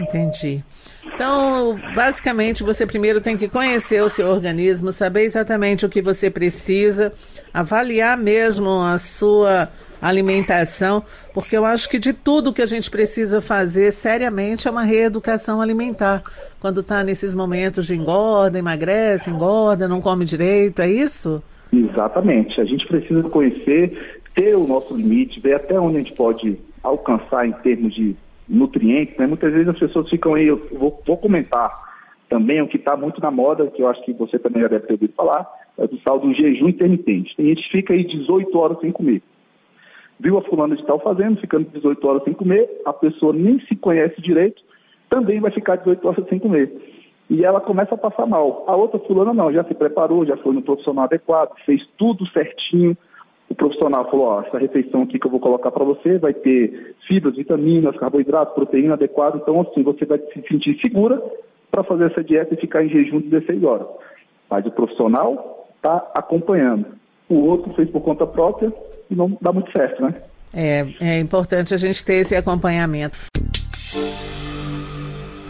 Entendi. 0.00 0.64
Então, 1.04 1.78
basicamente, 1.94 2.64
você 2.64 2.86
primeiro 2.86 3.20
tem 3.20 3.36
que 3.36 3.48
conhecer 3.48 4.02
o 4.02 4.08
seu 4.08 4.28
organismo, 4.28 4.90
saber 4.90 5.24
exatamente 5.24 5.84
o 5.84 5.88
que 5.88 6.00
você 6.00 6.30
precisa, 6.30 7.12
avaliar 7.52 8.16
mesmo 8.16 8.80
a 8.80 8.98
sua 8.98 9.68
alimentação, 10.04 11.02
porque 11.32 11.56
eu 11.56 11.64
acho 11.64 11.88
que 11.88 11.98
de 11.98 12.12
tudo 12.12 12.52
que 12.52 12.60
a 12.60 12.66
gente 12.66 12.90
precisa 12.90 13.40
fazer 13.40 13.90
seriamente 13.90 14.68
é 14.68 14.70
uma 14.70 14.82
reeducação 14.82 15.62
alimentar. 15.62 16.22
Quando 16.60 16.82
está 16.82 17.02
nesses 17.02 17.34
momentos 17.34 17.86
de 17.86 17.96
engorda, 17.96 18.58
emagrece, 18.58 19.30
engorda, 19.30 19.88
não 19.88 20.02
come 20.02 20.26
direito, 20.26 20.82
é 20.82 20.90
isso? 20.90 21.42
Exatamente. 21.72 22.60
A 22.60 22.64
gente 22.64 22.86
precisa 22.86 23.22
conhecer, 23.22 24.20
ter 24.34 24.54
o 24.54 24.66
nosso 24.66 24.94
limite, 24.94 25.40
ver 25.40 25.54
até 25.54 25.80
onde 25.80 25.96
a 25.96 26.00
gente 26.00 26.12
pode 26.12 26.58
alcançar 26.82 27.48
em 27.48 27.52
termos 27.52 27.94
de 27.94 28.14
nutrientes. 28.46 29.16
Né? 29.16 29.26
Muitas 29.26 29.52
vezes 29.52 29.68
as 29.68 29.78
pessoas 29.78 30.10
ficam 30.10 30.34
aí, 30.34 30.46
eu 30.46 30.68
vou, 30.72 31.02
vou 31.06 31.16
comentar 31.16 31.82
também 32.28 32.60
o 32.60 32.68
que 32.68 32.76
está 32.76 32.94
muito 32.94 33.22
na 33.22 33.30
moda, 33.30 33.66
que 33.68 33.80
eu 33.80 33.88
acho 33.88 34.04
que 34.04 34.12
você 34.12 34.38
também 34.38 34.60
já 34.60 34.68
deve 34.68 34.86
ter 34.86 34.92
ouvido 34.92 35.14
falar, 35.16 35.46
é 35.78 35.86
do 35.86 35.96
tal 35.98 36.18
do 36.18 36.34
jejum 36.34 36.68
intermitente. 36.68 37.34
Tem 37.36 37.46
gente 37.46 37.70
fica 37.70 37.94
aí 37.94 38.04
18 38.04 38.58
horas 38.58 38.78
sem 38.80 38.92
comer 38.92 39.22
viu 40.24 40.38
a 40.38 40.42
fulana 40.42 40.74
de 40.74 40.84
tal 40.86 40.98
fazendo, 41.00 41.38
ficando 41.38 41.68
18 41.68 42.08
horas 42.08 42.24
sem 42.24 42.32
comer, 42.32 42.80
a 42.86 42.94
pessoa 42.94 43.34
nem 43.34 43.60
se 43.66 43.76
conhece 43.76 44.20
direito, 44.22 44.62
também 45.10 45.38
vai 45.38 45.50
ficar 45.50 45.76
18 45.76 46.08
horas 46.08 46.28
sem 46.30 46.38
comer. 46.38 46.72
E 47.28 47.44
ela 47.44 47.60
começa 47.60 47.94
a 47.94 47.98
passar 47.98 48.26
mal. 48.26 48.64
A 48.66 48.74
outra 48.74 48.98
fulana 49.00 49.34
não, 49.34 49.52
já 49.52 49.62
se 49.64 49.74
preparou, 49.74 50.24
já 50.24 50.36
foi 50.38 50.54
no 50.54 50.62
profissional 50.62 51.04
adequado, 51.04 51.54
fez 51.66 51.82
tudo 51.98 52.26
certinho. 52.28 52.96
O 53.50 53.54
profissional 53.54 54.10
falou, 54.10 54.26
ó, 54.26 54.40
essa 54.40 54.58
refeição 54.58 55.02
aqui 55.02 55.18
que 55.18 55.26
eu 55.26 55.30
vou 55.30 55.40
colocar 55.40 55.70
para 55.70 55.84
você 55.84 56.18
vai 56.18 56.32
ter 56.32 56.96
fibras, 57.06 57.36
vitaminas, 57.36 57.96
carboidratos, 57.96 58.54
proteína 58.54 58.94
adequada, 58.94 59.36
então 59.36 59.60
assim, 59.60 59.82
você 59.82 60.06
vai 60.06 60.18
se 60.18 60.42
sentir 60.48 60.80
segura 60.80 61.22
para 61.70 61.84
fazer 61.84 62.06
essa 62.06 62.24
dieta 62.24 62.54
e 62.54 62.60
ficar 62.60 62.82
em 62.82 62.88
jejum 62.88 63.20
16 63.20 63.62
horas. 63.62 63.86
Mas 64.50 64.64
o 64.64 64.70
profissional 64.70 65.66
está 65.76 65.96
acompanhando. 66.16 66.86
O 67.28 67.46
outro 67.46 67.74
fez 67.74 67.90
por 67.90 68.00
conta 68.00 68.26
própria, 68.26 68.72
não 69.10 69.36
dá 69.40 69.52
muito 69.52 69.70
certo, 69.72 70.02
né? 70.02 70.14
É, 70.52 70.86
é 71.00 71.18
importante 71.18 71.74
a 71.74 71.76
gente 71.76 72.04
ter 72.04 72.14
esse 72.14 72.36
acompanhamento. 72.36 73.16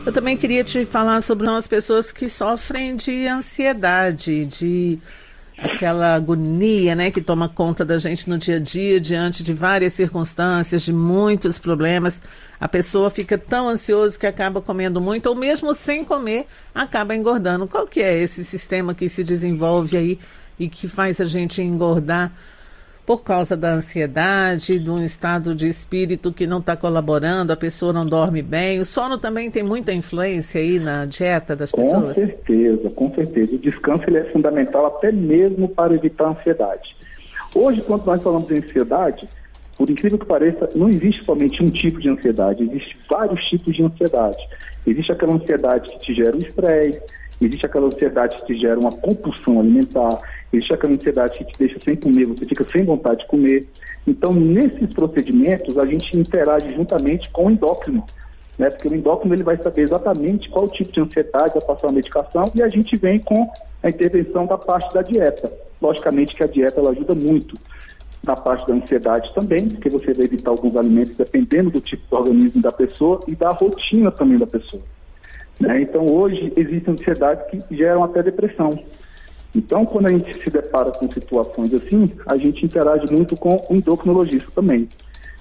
Eu 0.06 0.12
também 0.12 0.36
queria 0.36 0.62
te 0.62 0.84
falar 0.84 1.22
sobre 1.22 1.48
as 1.48 1.66
pessoas 1.66 2.12
que 2.12 2.28
sofrem 2.28 2.94
de 2.96 3.26
ansiedade, 3.26 4.44
de 4.46 4.98
aquela 5.56 6.14
agonia, 6.14 6.94
né, 6.94 7.10
que 7.10 7.22
toma 7.22 7.48
conta 7.48 7.84
da 7.84 7.96
gente 7.96 8.28
no 8.28 8.36
dia 8.36 8.56
a 8.56 8.58
dia, 8.58 9.00
diante 9.00 9.42
de 9.42 9.54
várias 9.54 9.92
circunstâncias, 9.92 10.82
de 10.82 10.92
muitos 10.92 11.58
problemas. 11.58 12.20
A 12.60 12.68
pessoa 12.68 13.10
fica 13.10 13.38
tão 13.38 13.68
ansiosa 13.68 14.18
que 14.18 14.26
acaba 14.26 14.60
comendo 14.60 15.00
muito, 15.00 15.26
ou 15.26 15.34
mesmo 15.34 15.74
sem 15.74 16.04
comer, 16.04 16.46
acaba 16.74 17.14
engordando. 17.14 17.66
Qual 17.66 17.86
que 17.86 18.02
é 18.02 18.18
esse 18.18 18.44
sistema 18.44 18.94
que 18.94 19.08
se 19.08 19.22
desenvolve 19.22 19.96
aí 19.96 20.18
e 20.58 20.68
que 20.68 20.88
faz 20.88 21.20
a 21.20 21.24
gente 21.24 21.62
engordar? 21.62 22.32
Por 23.06 23.22
causa 23.22 23.56
da 23.56 23.72
ansiedade, 23.72 24.78
de 24.78 24.90
um 24.90 25.02
estado 25.02 25.54
de 25.54 25.68
espírito 25.68 26.32
que 26.32 26.46
não 26.46 26.58
está 26.58 26.76
colaborando, 26.76 27.52
a 27.52 27.56
pessoa 27.56 27.92
não 27.92 28.06
dorme 28.06 28.40
bem. 28.40 28.78
O 28.78 28.84
sono 28.84 29.18
também 29.18 29.50
tem 29.50 29.62
muita 29.62 29.92
influência 29.92 30.60
aí 30.60 30.78
na 30.78 31.04
dieta 31.04 31.54
das 31.54 31.70
pessoas? 31.70 32.02
Com 32.02 32.14
certeza, 32.14 32.90
com 32.90 33.14
certeza. 33.14 33.54
O 33.54 33.58
descanso 33.58 34.04
ele 34.06 34.18
é 34.18 34.24
fundamental 34.24 34.86
até 34.86 35.12
mesmo 35.12 35.68
para 35.68 35.94
evitar 35.94 36.26
a 36.26 36.30
ansiedade. 36.30 36.96
Hoje, 37.54 37.82
quando 37.82 38.06
nós 38.06 38.22
falamos 38.22 38.48
de 38.48 38.54
ansiedade, 38.54 39.28
por 39.76 39.90
incrível 39.90 40.18
que 40.18 40.26
pareça, 40.26 40.68
não 40.74 40.88
existe 40.88 41.24
somente 41.24 41.62
um 41.62 41.70
tipo 41.70 42.00
de 42.00 42.08
ansiedade, 42.08 42.62
existem 42.62 42.96
vários 43.08 43.44
tipos 43.44 43.74
de 43.74 43.82
ansiedade. 43.82 44.38
Existe 44.86 45.12
aquela 45.12 45.34
ansiedade 45.34 45.90
que 45.90 45.98
te 45.98 46.14
gera 46.14 46.36
um 46.36 46.40
estresse, 46.40 47.00
existe 47.40 47.66
aquela 47.66 47.86
ansiedade 47.86 48.36
que 48.36 48.46
te 48.46 48.60
gera 48.60 48.78
uma 48.78 48.92
compulsão 48.92 49.60
alimentar, 49.60 50.18
existe 50.52 50.72
aquela 50.72 50.94
ansiedade 50.94 51.38
que 51.38 51.44
te 51.44 51.58
deixa 51.58 51.78
sem 51.80 51.96
comer, 51.96 52.26
você 52.26 52.46
fica 52.46 52.64
sem 52.70 52.84
vontade 52.84 53.20
de 53.20 53.26
comer. 53.26 53.66
Então, 54.06 54.32
nesses 54.32 54.92
procedimentos, 54.92 55.78
a 55.78 55.86
gente 55.86 56.18
interage 56.18 56.74
juntamente 56.74 57.28
com 57.30 57.46
o 57.46 57.50
endócrino, 57.50 58.04
né? 58.58 58.70
Porque 58.70 58.88
o 58.88 58.94
endócrino 58.94 59.34
ele 59.34 59.42
vai 59.42 59.56
saber 59.56 59.82
exatamente 59.82 60.48
qual 60.50 60.68
tipo 60.68 60.92
de 60.92 61.00
ansiedade 61.00 61.54
vai 61.54 61.62
passar 61.62 61.88
a 61.88 61.92
medicação 61.92 62.44
e 62.54 62.62
a 62.62 62.68
gente 62.68 62.96
vem 62.96 63.18
com 63.18 63.50
a 63.82 63.88
intervenção 63.88 64.46
da 64.46 64.58
parte 64.58 64.92
da 64.94 65.02
dieta. 65.02 65.52
Logicamente 65.80 66.34
que 66.34 66.44
a 66.44 66.46
dieta 66.46 66.80
ela 66.80 66.90
ajuda 66.90 67.14
muito 67.14 67.54
na 68.26 68.34
parte 68.34 68.66
da 68.66 68.74
ansiedade 68.74 69.32
também, 69.34 69.68
porque 69.68 69.90
você 69.90 70.12
vai 70.14 70.24
evitar 70.24 70.50
alguns 70.50 70.76
alimentos 70.76 71.16
dependendo 71.16 71.70
do 71.70 71.80
tipo 71.80 72.02
de 72.08 72.14
organismo 72.14 72.62
da 72.62 72.72
pessoa 72.72 73.20
e 73.28 73.34
da 73.34 73.50
rotina 73.50 74.10
também 74.10 74.38
da 74.38 74.46
pessoa. 74.46 74.82
Né? 75.60 75.82
Então, 75.82 76.06
hoje, 76.06 76.52
existem 76.56 76.94
ansiedades 76.94 77.44
que 77.50 77.76
geram 77.76 78.04
até 78.04 78.22
depressão. 78.22 78.70
Então, 79.54 79.86
quando 79.86 80.06
a 80.06 80.10
gente 80.10 80.42
se 80.42 80.50
depara 80.50 80.90
com 80.90 81.10
situações 81.10 81.72
assim, 81.72 82.10
a 82.26 82.36
gente 82.36 82.64
interage 82.64 83.12
muito 83.12 83.36
com 83.36 83.64
o 83.70 83.74
endocrinologista 83.76 84.50
também. 84.54 84.88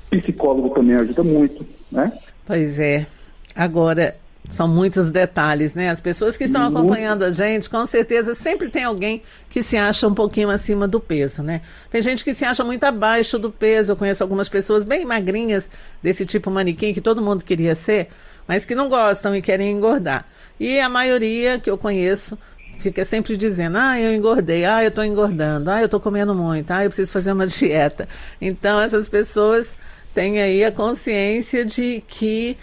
Psicólogo 0.10 0.70
também 0.70 0.96
ajuda 0.96 1.24
muito, 1.24 1.66
né? 1.92 2.12
Pois 2.46 2.80
é. 2.80 3.08
Agora, 3.56 4.16
são 4.50 4.68
muitos 4.68 5.10
detalhes, 5.10 5.74
né? 5.74 5.90
As 5.90 6.02
pessoas 6.02 6.38
que 6.38 6.44
estão 6.44 6.68
acompanhando 6.68 7.24
a 7.24 7.32
gente, 7.32 7.70
com 7.70 7.86
certeza, 7.88 8.36
sempre 8.36 8.70
tem 8.70 8.84
alguém 8.84 9.24
que 9.50 9.64
se 9.64 9.78
acha 9.78 10.08
um 10.08 10.14
pouquinho 10.14 10.50
acima 10.50 10.88
do 10.88 11.00
peso, 11.00 11.42
né? 11.42 11.62
Tem 11.90 12.02
gente 12.02 12.24
que 12.24 12.36
se 12.36 12.46
acha 12.46 12.64
muito 12.64 12.84
abaixo 12.84 13.40
do 13.40 13.50
peso. 13.50 13.94
Eu 13.94 13.96
conheço 13.96 14.22
algumas 14.22 14.50
pessoas 14.50 14.86
bem 14.86 15.06
magrinhas, 15.06 15.68
desse 16.02 16.26
tipo 16.26 16.52
manequim, 16.52 16.94
que 16.94 17.02
todo 17.02 17.22
mundo 17.22 17.44
queria 17.44 17.74
ser, 17.74 18.10
mas 18.48 18.66
que 18.66 18.76
não 18.76 18.90
gostam 18.90 19.36
e 19.36 19.42
querem 19.42 19.72
engordar. 19.72 20.26
E 20.60 20.80
a 20.80 20.90
maioria 20.90 21.60
que 21.60 21.70
eu 21.70 21.78
conheço 21.78 22.38
fica 22.78 23.06
sempre 23.06 23.38
dizendo, 23.38 23.78
ah, 23.78 24.00
eu 24.00 24.14
engordei, 24.14 24.66
ah, 24.66 24.84
eu 24.84 24.90
estou 24.90 25.04
engordando, 25.04 25.70
ah, 25.70 25.80
eu 25.80 25.86
estou 25.86 26.00
comendo 26.00 26.34
muito, 26.34 26.70
ah, 26.72 26.84
eu 26.84 26.90
preciso 26.90 27.12
fazer 27.12 27.32
uma 27.32 27.46
dieta. 27.48 28.08
Então, 28.42 28.80
essas 28.80 29.08
pessoas 29.08 29.70
têm 30.14 30.42
aí 30.42 30.64
a 30.64 30.72
consciência 30.72 31.66
de 31.66 32.04
que 32.08 32.58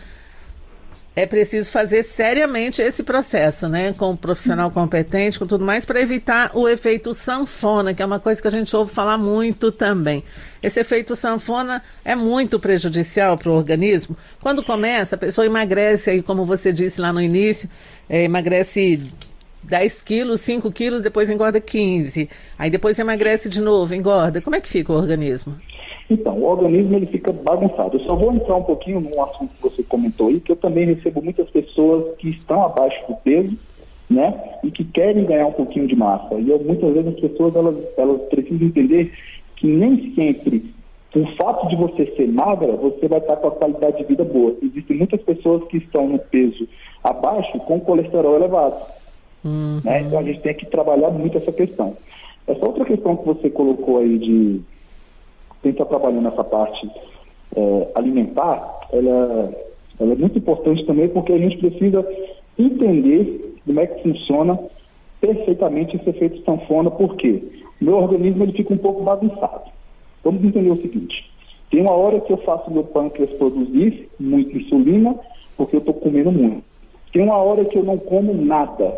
é 1.15 1.27
preciso 1.27 1.71
fazer 1.71 2.05
seriamente 2.05 2.81
esse 2.81 3.03
processo, 3.03 3.69
né? 3.69 3.93
Com 3.93 4.13
o 4.13 4.17
profissional 4.17 4.71
competente, 4.71 5.39
com 5.39 5.47
tudo 5.47 5.65
mais, 5.65 5.85
para 5.85 6.01
evitar 6.01 6.53
o 6.55 6.69
efeito 6.69 7.13
sanfona, 7.13 7.93
que 7.93 8.03
é 8.03 8.07
uma 8.07 8.21
coisa 8.21 8.41
que 8.41 8.47
a 8.47 8.51
gente 8.51 8.75
ouve 8.77 8.93
falar 8.93 9.19
muito 9.19 9.73
também. 9.73 10.23
Esse 10.63 10.79
efeito 10.81 11.17
sanfona 11.17 11.83
é 12.05 12.15
muito 12.15 12.61
prejudicial 12.61 13.37
para 13.37 13.51
o 13.51 13.55
organismo. 13.55 14.17
Quando 14.41 14.63
começa, 14.63 15.17
a 15.17 15.19
pessoa 15.19 15.45
emagrece, 15.47 16.11
aí, 16.11 16.23
como 16.23 16.45
você 16.45 16.73
disse 16.73 17.01
lá 17.01 17.13
no 17.13 17.21
início, 17.21 17.69
é, 18.09 18.23
emagrece 18.23 19.13
10 19.65 20.03
quilos, 20.03 20.41
5 20.43 20.71
quilos, 20.71 21.03
depois 21.03 21.29
engorda 21.29 21.61
15. 21.61 22.31
Aí 22.59 22.71
depois 22.71 22.99
emagrece 22.99 23.49
de 23.49 23.61
novo, 23.61 23.95
engorda. 23.95 24.41
Como 24.41 24.55
é 24.55 24.61
que 24.61 24.69
fica 24.69 24.93
o 24.93 24.97
organismo? 24.97 25.59
Então, 26.11 26.37
o 26.39 26.45
organismo 26.45 26.97
ele 26.97 27.07
fica 27.07 27.33
bagunçado. 27.33 27.97
Eu 27.97 28.01
só 28.01 28.17
vou 28.17 28.35
entrar 28.35 28.57
um 28.57 28.65
pouquinho 28.65 29.01
num 29.01 29.23
assunto 29.23 29.55
que 29.55 29.63
você 29.63 29.83
comentou 29.85 30.29
aí, 30.29 30.41
que 30.41 30.51
eu 30.51 30.57
também 30.57 30.85
recebo 30.85 31.23
muitas 31.23 31.49
pessoas 31.51 32.17
que 32.17 32.31
estão 32.31 32.65
abaixo 32.65 33.01
do 33.07 33.15
peso, 33.15 33.57
né, 34.11 34.59
e 34.65 34.73
que 34.73 34.83
querem 34.83 35.25
ganhar 35.25 35.47
um 35.47 35.53
pouquinho 35.53 35.87
de 35.87 35.95
massa. 35.95 36.35
E 36.35 36.51
eu, 36.51 36.59
muitas 36.59 36.93
vezes 36.93 37.15
as 37.15 37.21
pessoas 37.21 37.55
elas, 37.55 37.77
elas 37.97 38.21
precisam 38.23 38.67
entender 38.67 39.13
que 39.55 39.69
nem 39.69 40.13
sempre, 40.17 40.75
o 41.15 41.27
fato 41.37 41.69
de 41.69 41.77
você 41.77 42.07
ser 42.17 42.27
magra, 42.27 42.73
você 42.73 43.07
vai 43.07 43.21
estar 43.21 43.37
com 43.37 43.47
a 43.47 43.53
qualidade 43.53 43.99
de 43.99 44.05
vida 44.05 44.25
boa. 44.25 44.57
Existem 44.61 44.97
muitas 44.97 45.23
pessoas 45.23 45.63
que 45.69 45.77
estão 45.77 46.09
no 46.09 46.19
peso 46.19 46.67
abaixo 47.05 47.57
com 47.61 47.79
colesterol 47.79 48.35
elevado. 48.35 48.85
Uhum. 49.45 49.81
Né? 49.85 50.01
Então 50.01 50.19
a 50.19 50.23
gente 50.25 50.41
tem 50.41 50.55
que 50.55 50.67
trabalhar 50.67 51.11
muito 51.11 51.39
essa 51.39 51.53
questão. 51.53 51.97
Essa 52.49 52.67
outra 52.67 52.85
questão 52.85 53.17
que 53.17 53.27
você 53.27 53.49
colocou 53.49 53.99
aí 53.99 54.19
de 54.19 54.61
quem 55.63 55.73
está 55.73 55.85
trabalhando 55.85 56.23
nessa 56.23 56.45
parte 56.45 56.91
é, 57.57 57.89
alimentar, 57.95 58.89
ela, 58.93 59.55
ela 59.99 60.13
é 60.13 60.17
muito 60.17 60.39
importante 60.39 60.85
também 60.87 61.09
porque 61.09 61.33
a 61.33 61.39
gente 61.39 61.59
precisa 61.59 62.07
entender 62.59 63.57
como 63.65 63.81
é 63.81 63.87
que 63.87 64.03
funciona 64.03 64.59
perfeitamente 65.21 65.97
esse 65.97 66.09
efeito 66.09 66.43
sanfona, 66.45 66.91
porque 66.91 67.43
meu 67.81 67.97
organismo 67.97 68.45
ele 68.45 68.53
fica 68.53 68.73
um 68.73 68.79
pouco 68.79 69.03
bagunçado. 69.03 69.71
Vamos 70.25 70.45
entender 70.45 70.71
o 70.71 70.81
seguinte, 70.81 71.31
tem 71.71 71.81
uma 71.81 71.93
hora 71.93 72.21
que 72.21 72.33
eu 72.33 72.37
faço 72.39 72.71
meu 72.71 72.85
pâncreas 72.85 73.31
produzir 73.33 74.09
muita 74.19 74.57
insulina, 74.57 75.15
porque 75.57 75.77
eu 75.77 75.81
estou 75.81 75.95
comendo 75.95 76.33
muito. 76.33 76.63
Tem 77.13 77.23
uma 77.23 77.37
hora 77.37 77.65
que 77.65 77.77
eu 77.77 77.85
não 77.85 77.99
como 77.99 78.35
nada, 78.35 78.97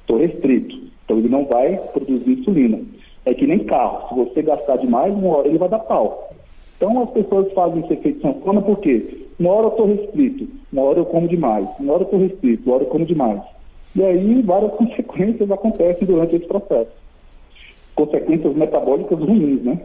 estou 0.00 0.18
restrito, 0.18 0.76
então 1.04 1.18
ele 1.18 1.28
não 1.28 1.44
vai 1.46 1.76
produzir 1.92 2.32
insulina. 2.32 2.80
É 3.24 3.34
que 3.34 3.46
nem 3.46 3.60
carro. 3.60 4.08
Se 4.08 4.14
você 4.14 4.42
gastar 4.42 4.76
demais, 4.76 5.14
uma 5.14 5.36
hora 5.36 5.48
ele 5.48 5.58
vai 5.58 5.68
dar 5.68 5.78
pau. 5.80 6.32
Então 6.76 7.02
as 7.02 7.10
pessoas 7.10 7.52
fazem 7.52 7.84
esse 7.84 7.94
efeito 7.94 8.20
sanfona 8.20 8.60
porque 8.60 9.26
uma 9.38 9.50
hora 9.52 9.66
eu 9.66 9.70
estou 9.70 9.86
restrito, 9.86 10.48
uma 10.72 10.82
hora 10.82 10.98
eu 10.98 11.06
como 11.06 11.28
demais, 11.28 11.68
uma 11.78 11.92
hora 11.92 12.02
eu 12.02 12.06
estou 12.06 12.20
restrito, 12.20 12.62
uma 12.66 12.74
hora 12.74 12.84
eu 12.84 12.88
como 12.88 13.06
demais. 13.06 13.40
E 13.94 14.02
aí 14.02 14.42
várias 14.42 14.72
consequências 14.74 15.50
acontecem 15.50 16.06
durante 16.06 16.34
esse 16.34 16.46
processo. 16.46 16.90
Consequências 17.94 18.56
metabólicas 18.56 19.18
ruins, 19.18 19.62
né? 19.62 19.80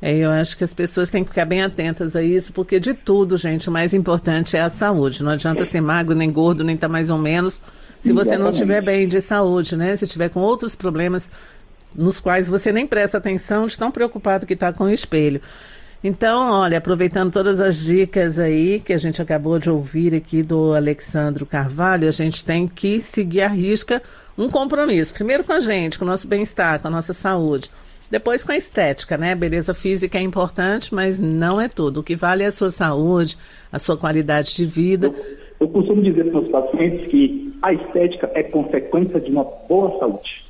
É, 0.00 0.16
eu 0.16 0.30
acho 0.30 0.56
que 0.56 0.62
as 0.62 0.72
pessoas 0.72 1.10
têm 1.10 1.24
que 1.24 1.30
ficar 1.30 1.44
bem 1.44 1.60
atentas 1.60 2.14
a 2.14 2.22
isso, 2.22 2.52
porque 2.52 2.78
de 2.78 2.94
tudo, 2.94 3.36
gente, 3.36 3.68
o 3.68 3.72
mais 3.72 3.92
importante 3.92 4.56
é 4.56 4.60
a 4.60 4.70
saúde. 4.70 5.24
Não 5.24 5.32
adianta 5.32 5.64
ser 5.64 5.80
magro, 5.80 6.14
nem 6.14 6.30
gordo, 6.30 6.62
nem 6.62 6.76
estar 6.76 6.86
tá 6.86 6.92
mais 6.92 7.10
ou 7.10 7.18
menos 7.18 7.60
se 8.00 8.12
você 8.12 8.30
Exatamente. 8.30 8.38
não 8.38 8.50
estiver 8.50 8.82
bem 8.82 9.08
de 9.08 9.20
saúde, 9.20 9.76
né? 9.76 9.96
Se 9.96 10.06
tiver 10.06 10.28
com 10.28 10.40
outros 10.40 10.76
problemas 10.76 11.30
nos 11.94 12.20
quais 12.20 12.46
você 12.46 12.72
nem 12.72 12.86
presta 12.86 13.18
atenção, 13.18 13.66
de 13.66 13.76
tão 13.76 13.90
preocupado 13.90 14.46
que 14.46 14.54
está 14.54 14.72
com 14.72 14.84
o 14.84 14.90
espelho. 14.90 15.40
Então, 16.02 16.52
olha, 16.52 16.78
aproveitando 16.78 17.32
todas 17.32 17.60
as 17.60 17.76
dicas 17.76 18.38
aí 18.38 18.78
que 18.78 18.92
a 18.92 18.98
gente 18.98 19.20
acabou 19.20 19.58
de 19.58 19.68
ouvir 19.68 20.14
aqui 20.14 20.44
do 20.44 20.72
Alexandro 20.72 21.44
Carvalho, 21.44 22.06
a 22.06 22.12
gente 22.12 22.44
tem 22.44 22.68
que 22.68 23.00
seguir 23.00 23.40
à 23.40 23.48
risca 23.48 24.00
um 24.36 24.48
compromisso. 24.48 25.12
Primeiro 25.12 25.42
com 25.42 25.52
a 25.52 25.58
gente, 25.58 25.98
com 25.98 26.04
o 26.04 26.08
nosso 26.08 26.28
bem-estar, 26.28 26.78
com 26.78 26.86
a 26.86 26.90
nossa 26.90 27.12
saúde. 27.12 27.68
Depois 28.08 28.44
com 28.44 28.52
a 28.52 28.56
estética, 28.56 29.18
né? 29.18 29.34
Beleza 29.34 29.74
física 29.74 30.18
é 30.18 30.22
importante, 30.22 30.94
mas 30.94 31.18
não 31.18 31.60
é 31.60 31.68
tudo. 31.68 31.98
O 32.00 32.02
que 32.02 32.14
vale 32.14 32.44
é 32.44 32.46
a 32.46 32.52
sua 32.52 32.70
saúde, 32.70 33.36
a 33.70 33.78
sua 33.78 33.96
qualidade 33.96 34.54
de 34.54 34.64
vida. 34.64 35.12
Eu 35.60 35.68
costumo 35.68 36.02
dizer 36.02 36.30
para 36.30 36.40
os 36.40 36.48
meus 36.48 36.52
pacientes 36.52 37.06
que 37.08 37.52
a 37.62 37.72
estética 37.72 38.30
é 38.34 38.42
consequência 38.42 39.20
de 39.20 39.30
uma 39.30 39.44
boa 39.68 39.98
saúde. 39.98 40.44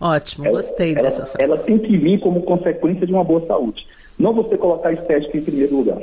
Ótimo, 0.00 0.46
ela, 0.46 0.62
gostei 0.62 0.92
ela, 0.92 1.02
dessa 1.02 1.26
frase. 1.26 1.42
Ela 1.42 1.58
tem 1.58 1.78
que 1.78 1.96
vir 1.96 2.20
como 2.20 2.42
consequência 2.42 3.06
de 3.06 3.12
uma 3.12 3.24
boa 3.24 3.44
saúde. 3.46 3.84
Não 4.18 4.32
você 4.32 4.56
colocar 4.56 4.90
a 4.90 4.92
estética 4.92 5.36
em 5.36 5.42
primeiro 5.42 5.76
lugar. 5.76 6.00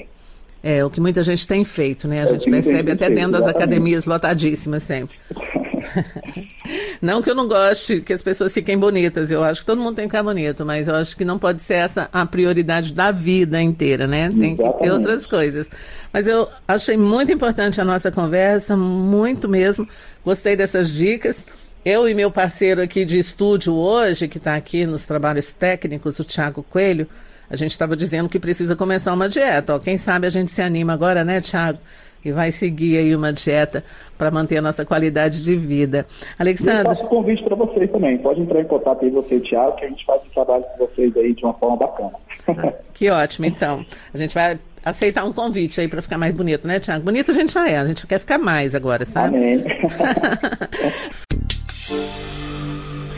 É, 0.62 0.84
o 0.84 0.90
que 0.90 1.00
muita 1.00 1.24
gente 1.24 1.48
tem 1.48 1.64
feito, 1.64 2.08
né? 2.08 2.22
A 2.22 2.24
é 2.24 2.28
gente 2.28 2.50
percebe 2.50 2.92
até 2.92 3.06
feito, 3.06 3.18
dentro 3.18 3.34
das 3.34 3.42
exatamente. 3.42 3.64
academias 3.64 4.06
lotadíssimas 4.06 4.84
sempre. 4.84 5.16
não 7.02 7.22
que 7.22 7.30
eu 7.30 7.36
não 7.36 7.48
goste 7.48 8.02
que 8.02 8.14
as 8.14 8.22
pessoas 8.22 8.54
fiquem 8.54 8.78
bonitas, 8.78 9.32
eu 9.32 9.44
acho 9.44 9.62
que 9.62 9.66
todo 9.66 9.82
mundo 9.82 9.96
tem 9.96 10.06
que 10.06 10.12
ficar 10.12 10.24
bonito, 10.24 10.66
mas 10.66 10.88
eu 10.88 10.96
acho 10.96 11.16
que 11.16 11.26
não 11.26 11.38
pode 11.38 11.62
ser 11.62 11.76
essa 11.76 12.10
a 12.12 12.26
prioridade 12.26 12.94
da 12.94 13.12
vida 13.12 13.62
inteira, 13.62 14.08
né? 14.08 14.30
Tem 14.30 14.54
Exatamente. 14.54 14.78
que 14.78 14.84
ter 14.84 14.92
outras 14.92 15.28
coisas. 15.28 15.68
Mas 16.12 16.28
eu 16.28 16.50
achei 16.68 16.98
muito 16.98 17.32
importante 17.32 17.80
a 17.80 17.86
nossa 17.86 18.12
conversa, 18.12 18.76
muito 18.78 19.50
mesmo. 19.50 19.88
Gostei 20.24 20.56
dessas 20.56 20.92
dicas. 20.94 21.38
Eu 21.84 22.10
e 22.10 22.14
meu 22.14 22.32
parceiro 22.32 22.82
aqui 22.82 23.06
de 23.06 23.20
estúdio 23.20 23.74
hoje, 23.76 24.28
que 24.28 24.40
está 24.40 24.56
aqui 24.56 24.86
nos 24.86 25.06
trabalhos 25.06 25.54
técnicos, 25.54 26.18
o 26.18 26.24
Tiago 26.24 26.64
Coelho, 26.64 27.08
a 27.50 27.56
gente 27.56 27.72
estava 27.72 27.96
dizendo 27.96 28.28
que 28.28 28.40
precisa 28.40 28.76
começar 28.76 29.14
uma 29.14 29.30
dieta. 29.30 29.76
Ó, 29.76 29.80
quem 29.80 29.98
sabe 29.98 30.26
a 30.26 30.30
gente 30.30 30.50
se 30.50 30.62
anima 30.62 30.94
agora, 30.94 31.24
né, 31.24 31.42
Tiago? 31.42 31.78
E 32.26 32.32
vai 32.32 32.52
seguir 32.52 32.98
aí 32.98 33.16
uma 33.16 33.32
dieta 33.32 33.84
para 34.18 34.32
manter 34.32 34.58
a 34.58 34.62
nossa 34.62 34.84
qualidade 34.84 35.44
de 35.44 35.56
vida. 35.56 36.08
Alexandre. 36.40 36.80
Eu 36.80 36.96
faço 36.96 37.06
convite 37.06 37.44
para 37.44 37.56
vocês 37.56 37.92
também. 37.92 38.18
Pode 38.18 38.42
entrar 38.42 38.60
em 38.62 38.66
contato 38.66 39.06
aí 39.06 39.12
você, 39.12 39.40
Tiago, 39.40 39.76
que 39.76 39.86
a 39.86 39.90
gente 39.90 40.04
faz 40.04 40.24
o 40.24 40.30
trabalho 40.32 40.64
com 40.64 40.88
vocês 40.88 41.16
aí 41.16 41.36
de 41.36 41.46
uma 41.46 41.54
forma 41.54 41.78
bacana. 41.78 42.14
Ah, 42.48 42.74
que 42.94 43.10
ótimo, 43.12 43.46
então. 43.46 43.86
A 44.12 44.18
gente 44.18 44.34
vai 44.34 44.58
aceitar 44.84 45.24
um 45.24 45.32
convite 45.32 45.80
aí 45.80 45.88
para 45.88 46.02
ficar 46.02 46.18
mais 46.18 46.36
bonito, 46.36 46.68
né, 46.68 46.80
Tiago? 46.80 47.06
Bonito 47.06 47.30
a 47.32 47.34
gente 47.34 47.54
já 47.54 47.70
é, 47.70 47.78
a 47.78 47.86
gente 47.86 48.08
quer 48.08 48.20
ficar 48.20 48.40
mais 48.40 48.74
agora, 48.74 49.06
sabe? 49.06 49.38
Amém. 49.38 49.64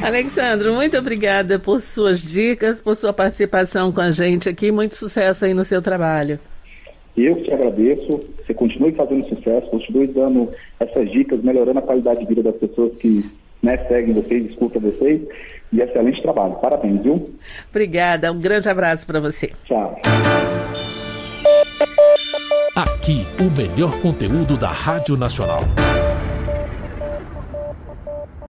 Alexandre, 0.02 0.70
muito 0.70 0.98
obrigada 0.98 1.58
por 1.58 1.82
suas 1.82 2.22
dicas, 2.22 2.80
por 2.80 2.96
sua 2.96 3.12
participação 3.12 3.92
com 3.92 4.00
a 4.00 4.12
gente 4.12 4.48
aqui. 4.48 4.72
Muito 4.72 4.96
sucesso 4.96 5.46
aí 5.46 5.54
no 5.54 5.66
seu 5.66 5.82
trabalho. 5.82 6.40
Eu 7.18 7.42
te 7.42 7.52
agradeço. 7.52 8.20
Você 8.46 8.54
continue 8.54 8.92
fazendo 8.92 9.28
sucesso, 9.28 9.68
continue 9.72 10.08
dando 10.08 10.50
essas 10.80 11.12
dicas, 11.12 11.42
melhorando 11.42 11.80
a 11.80 11.82
qualidade 11.82 12.20
de 12.20 12.28
vida 12.28 12.44
das 12.44 12.56
pessoas 12.56 12.96
que 12.98 13.26
né, 13.64 13.78
seguem 13.88 14.14
vocês, 14.14 14.52
escutam 14.52 14.82
vocês. 14.82 15.22
E 15.74 15.82
excelente 15.82 16.22
trabalho. 16.22 16.54
Parabéns, 16.56 17.02
viu? 17.02 17.30
Obrigada. 17.70 18.32
Um 18.32 18.40
grande 18.40 18.70
abraço 18.70 19.06
para 19.06 19.20
você. 19.20 19.52
Tchau. 19.66 20.00
Aqui, 22.76 23.26
o 23.42 23.50
melhor 23.58 24.00
conteúdo 24.00 24.56
da 24.56 24.70
Rádio 24.70 25.18
Nacional. 25.18 25.60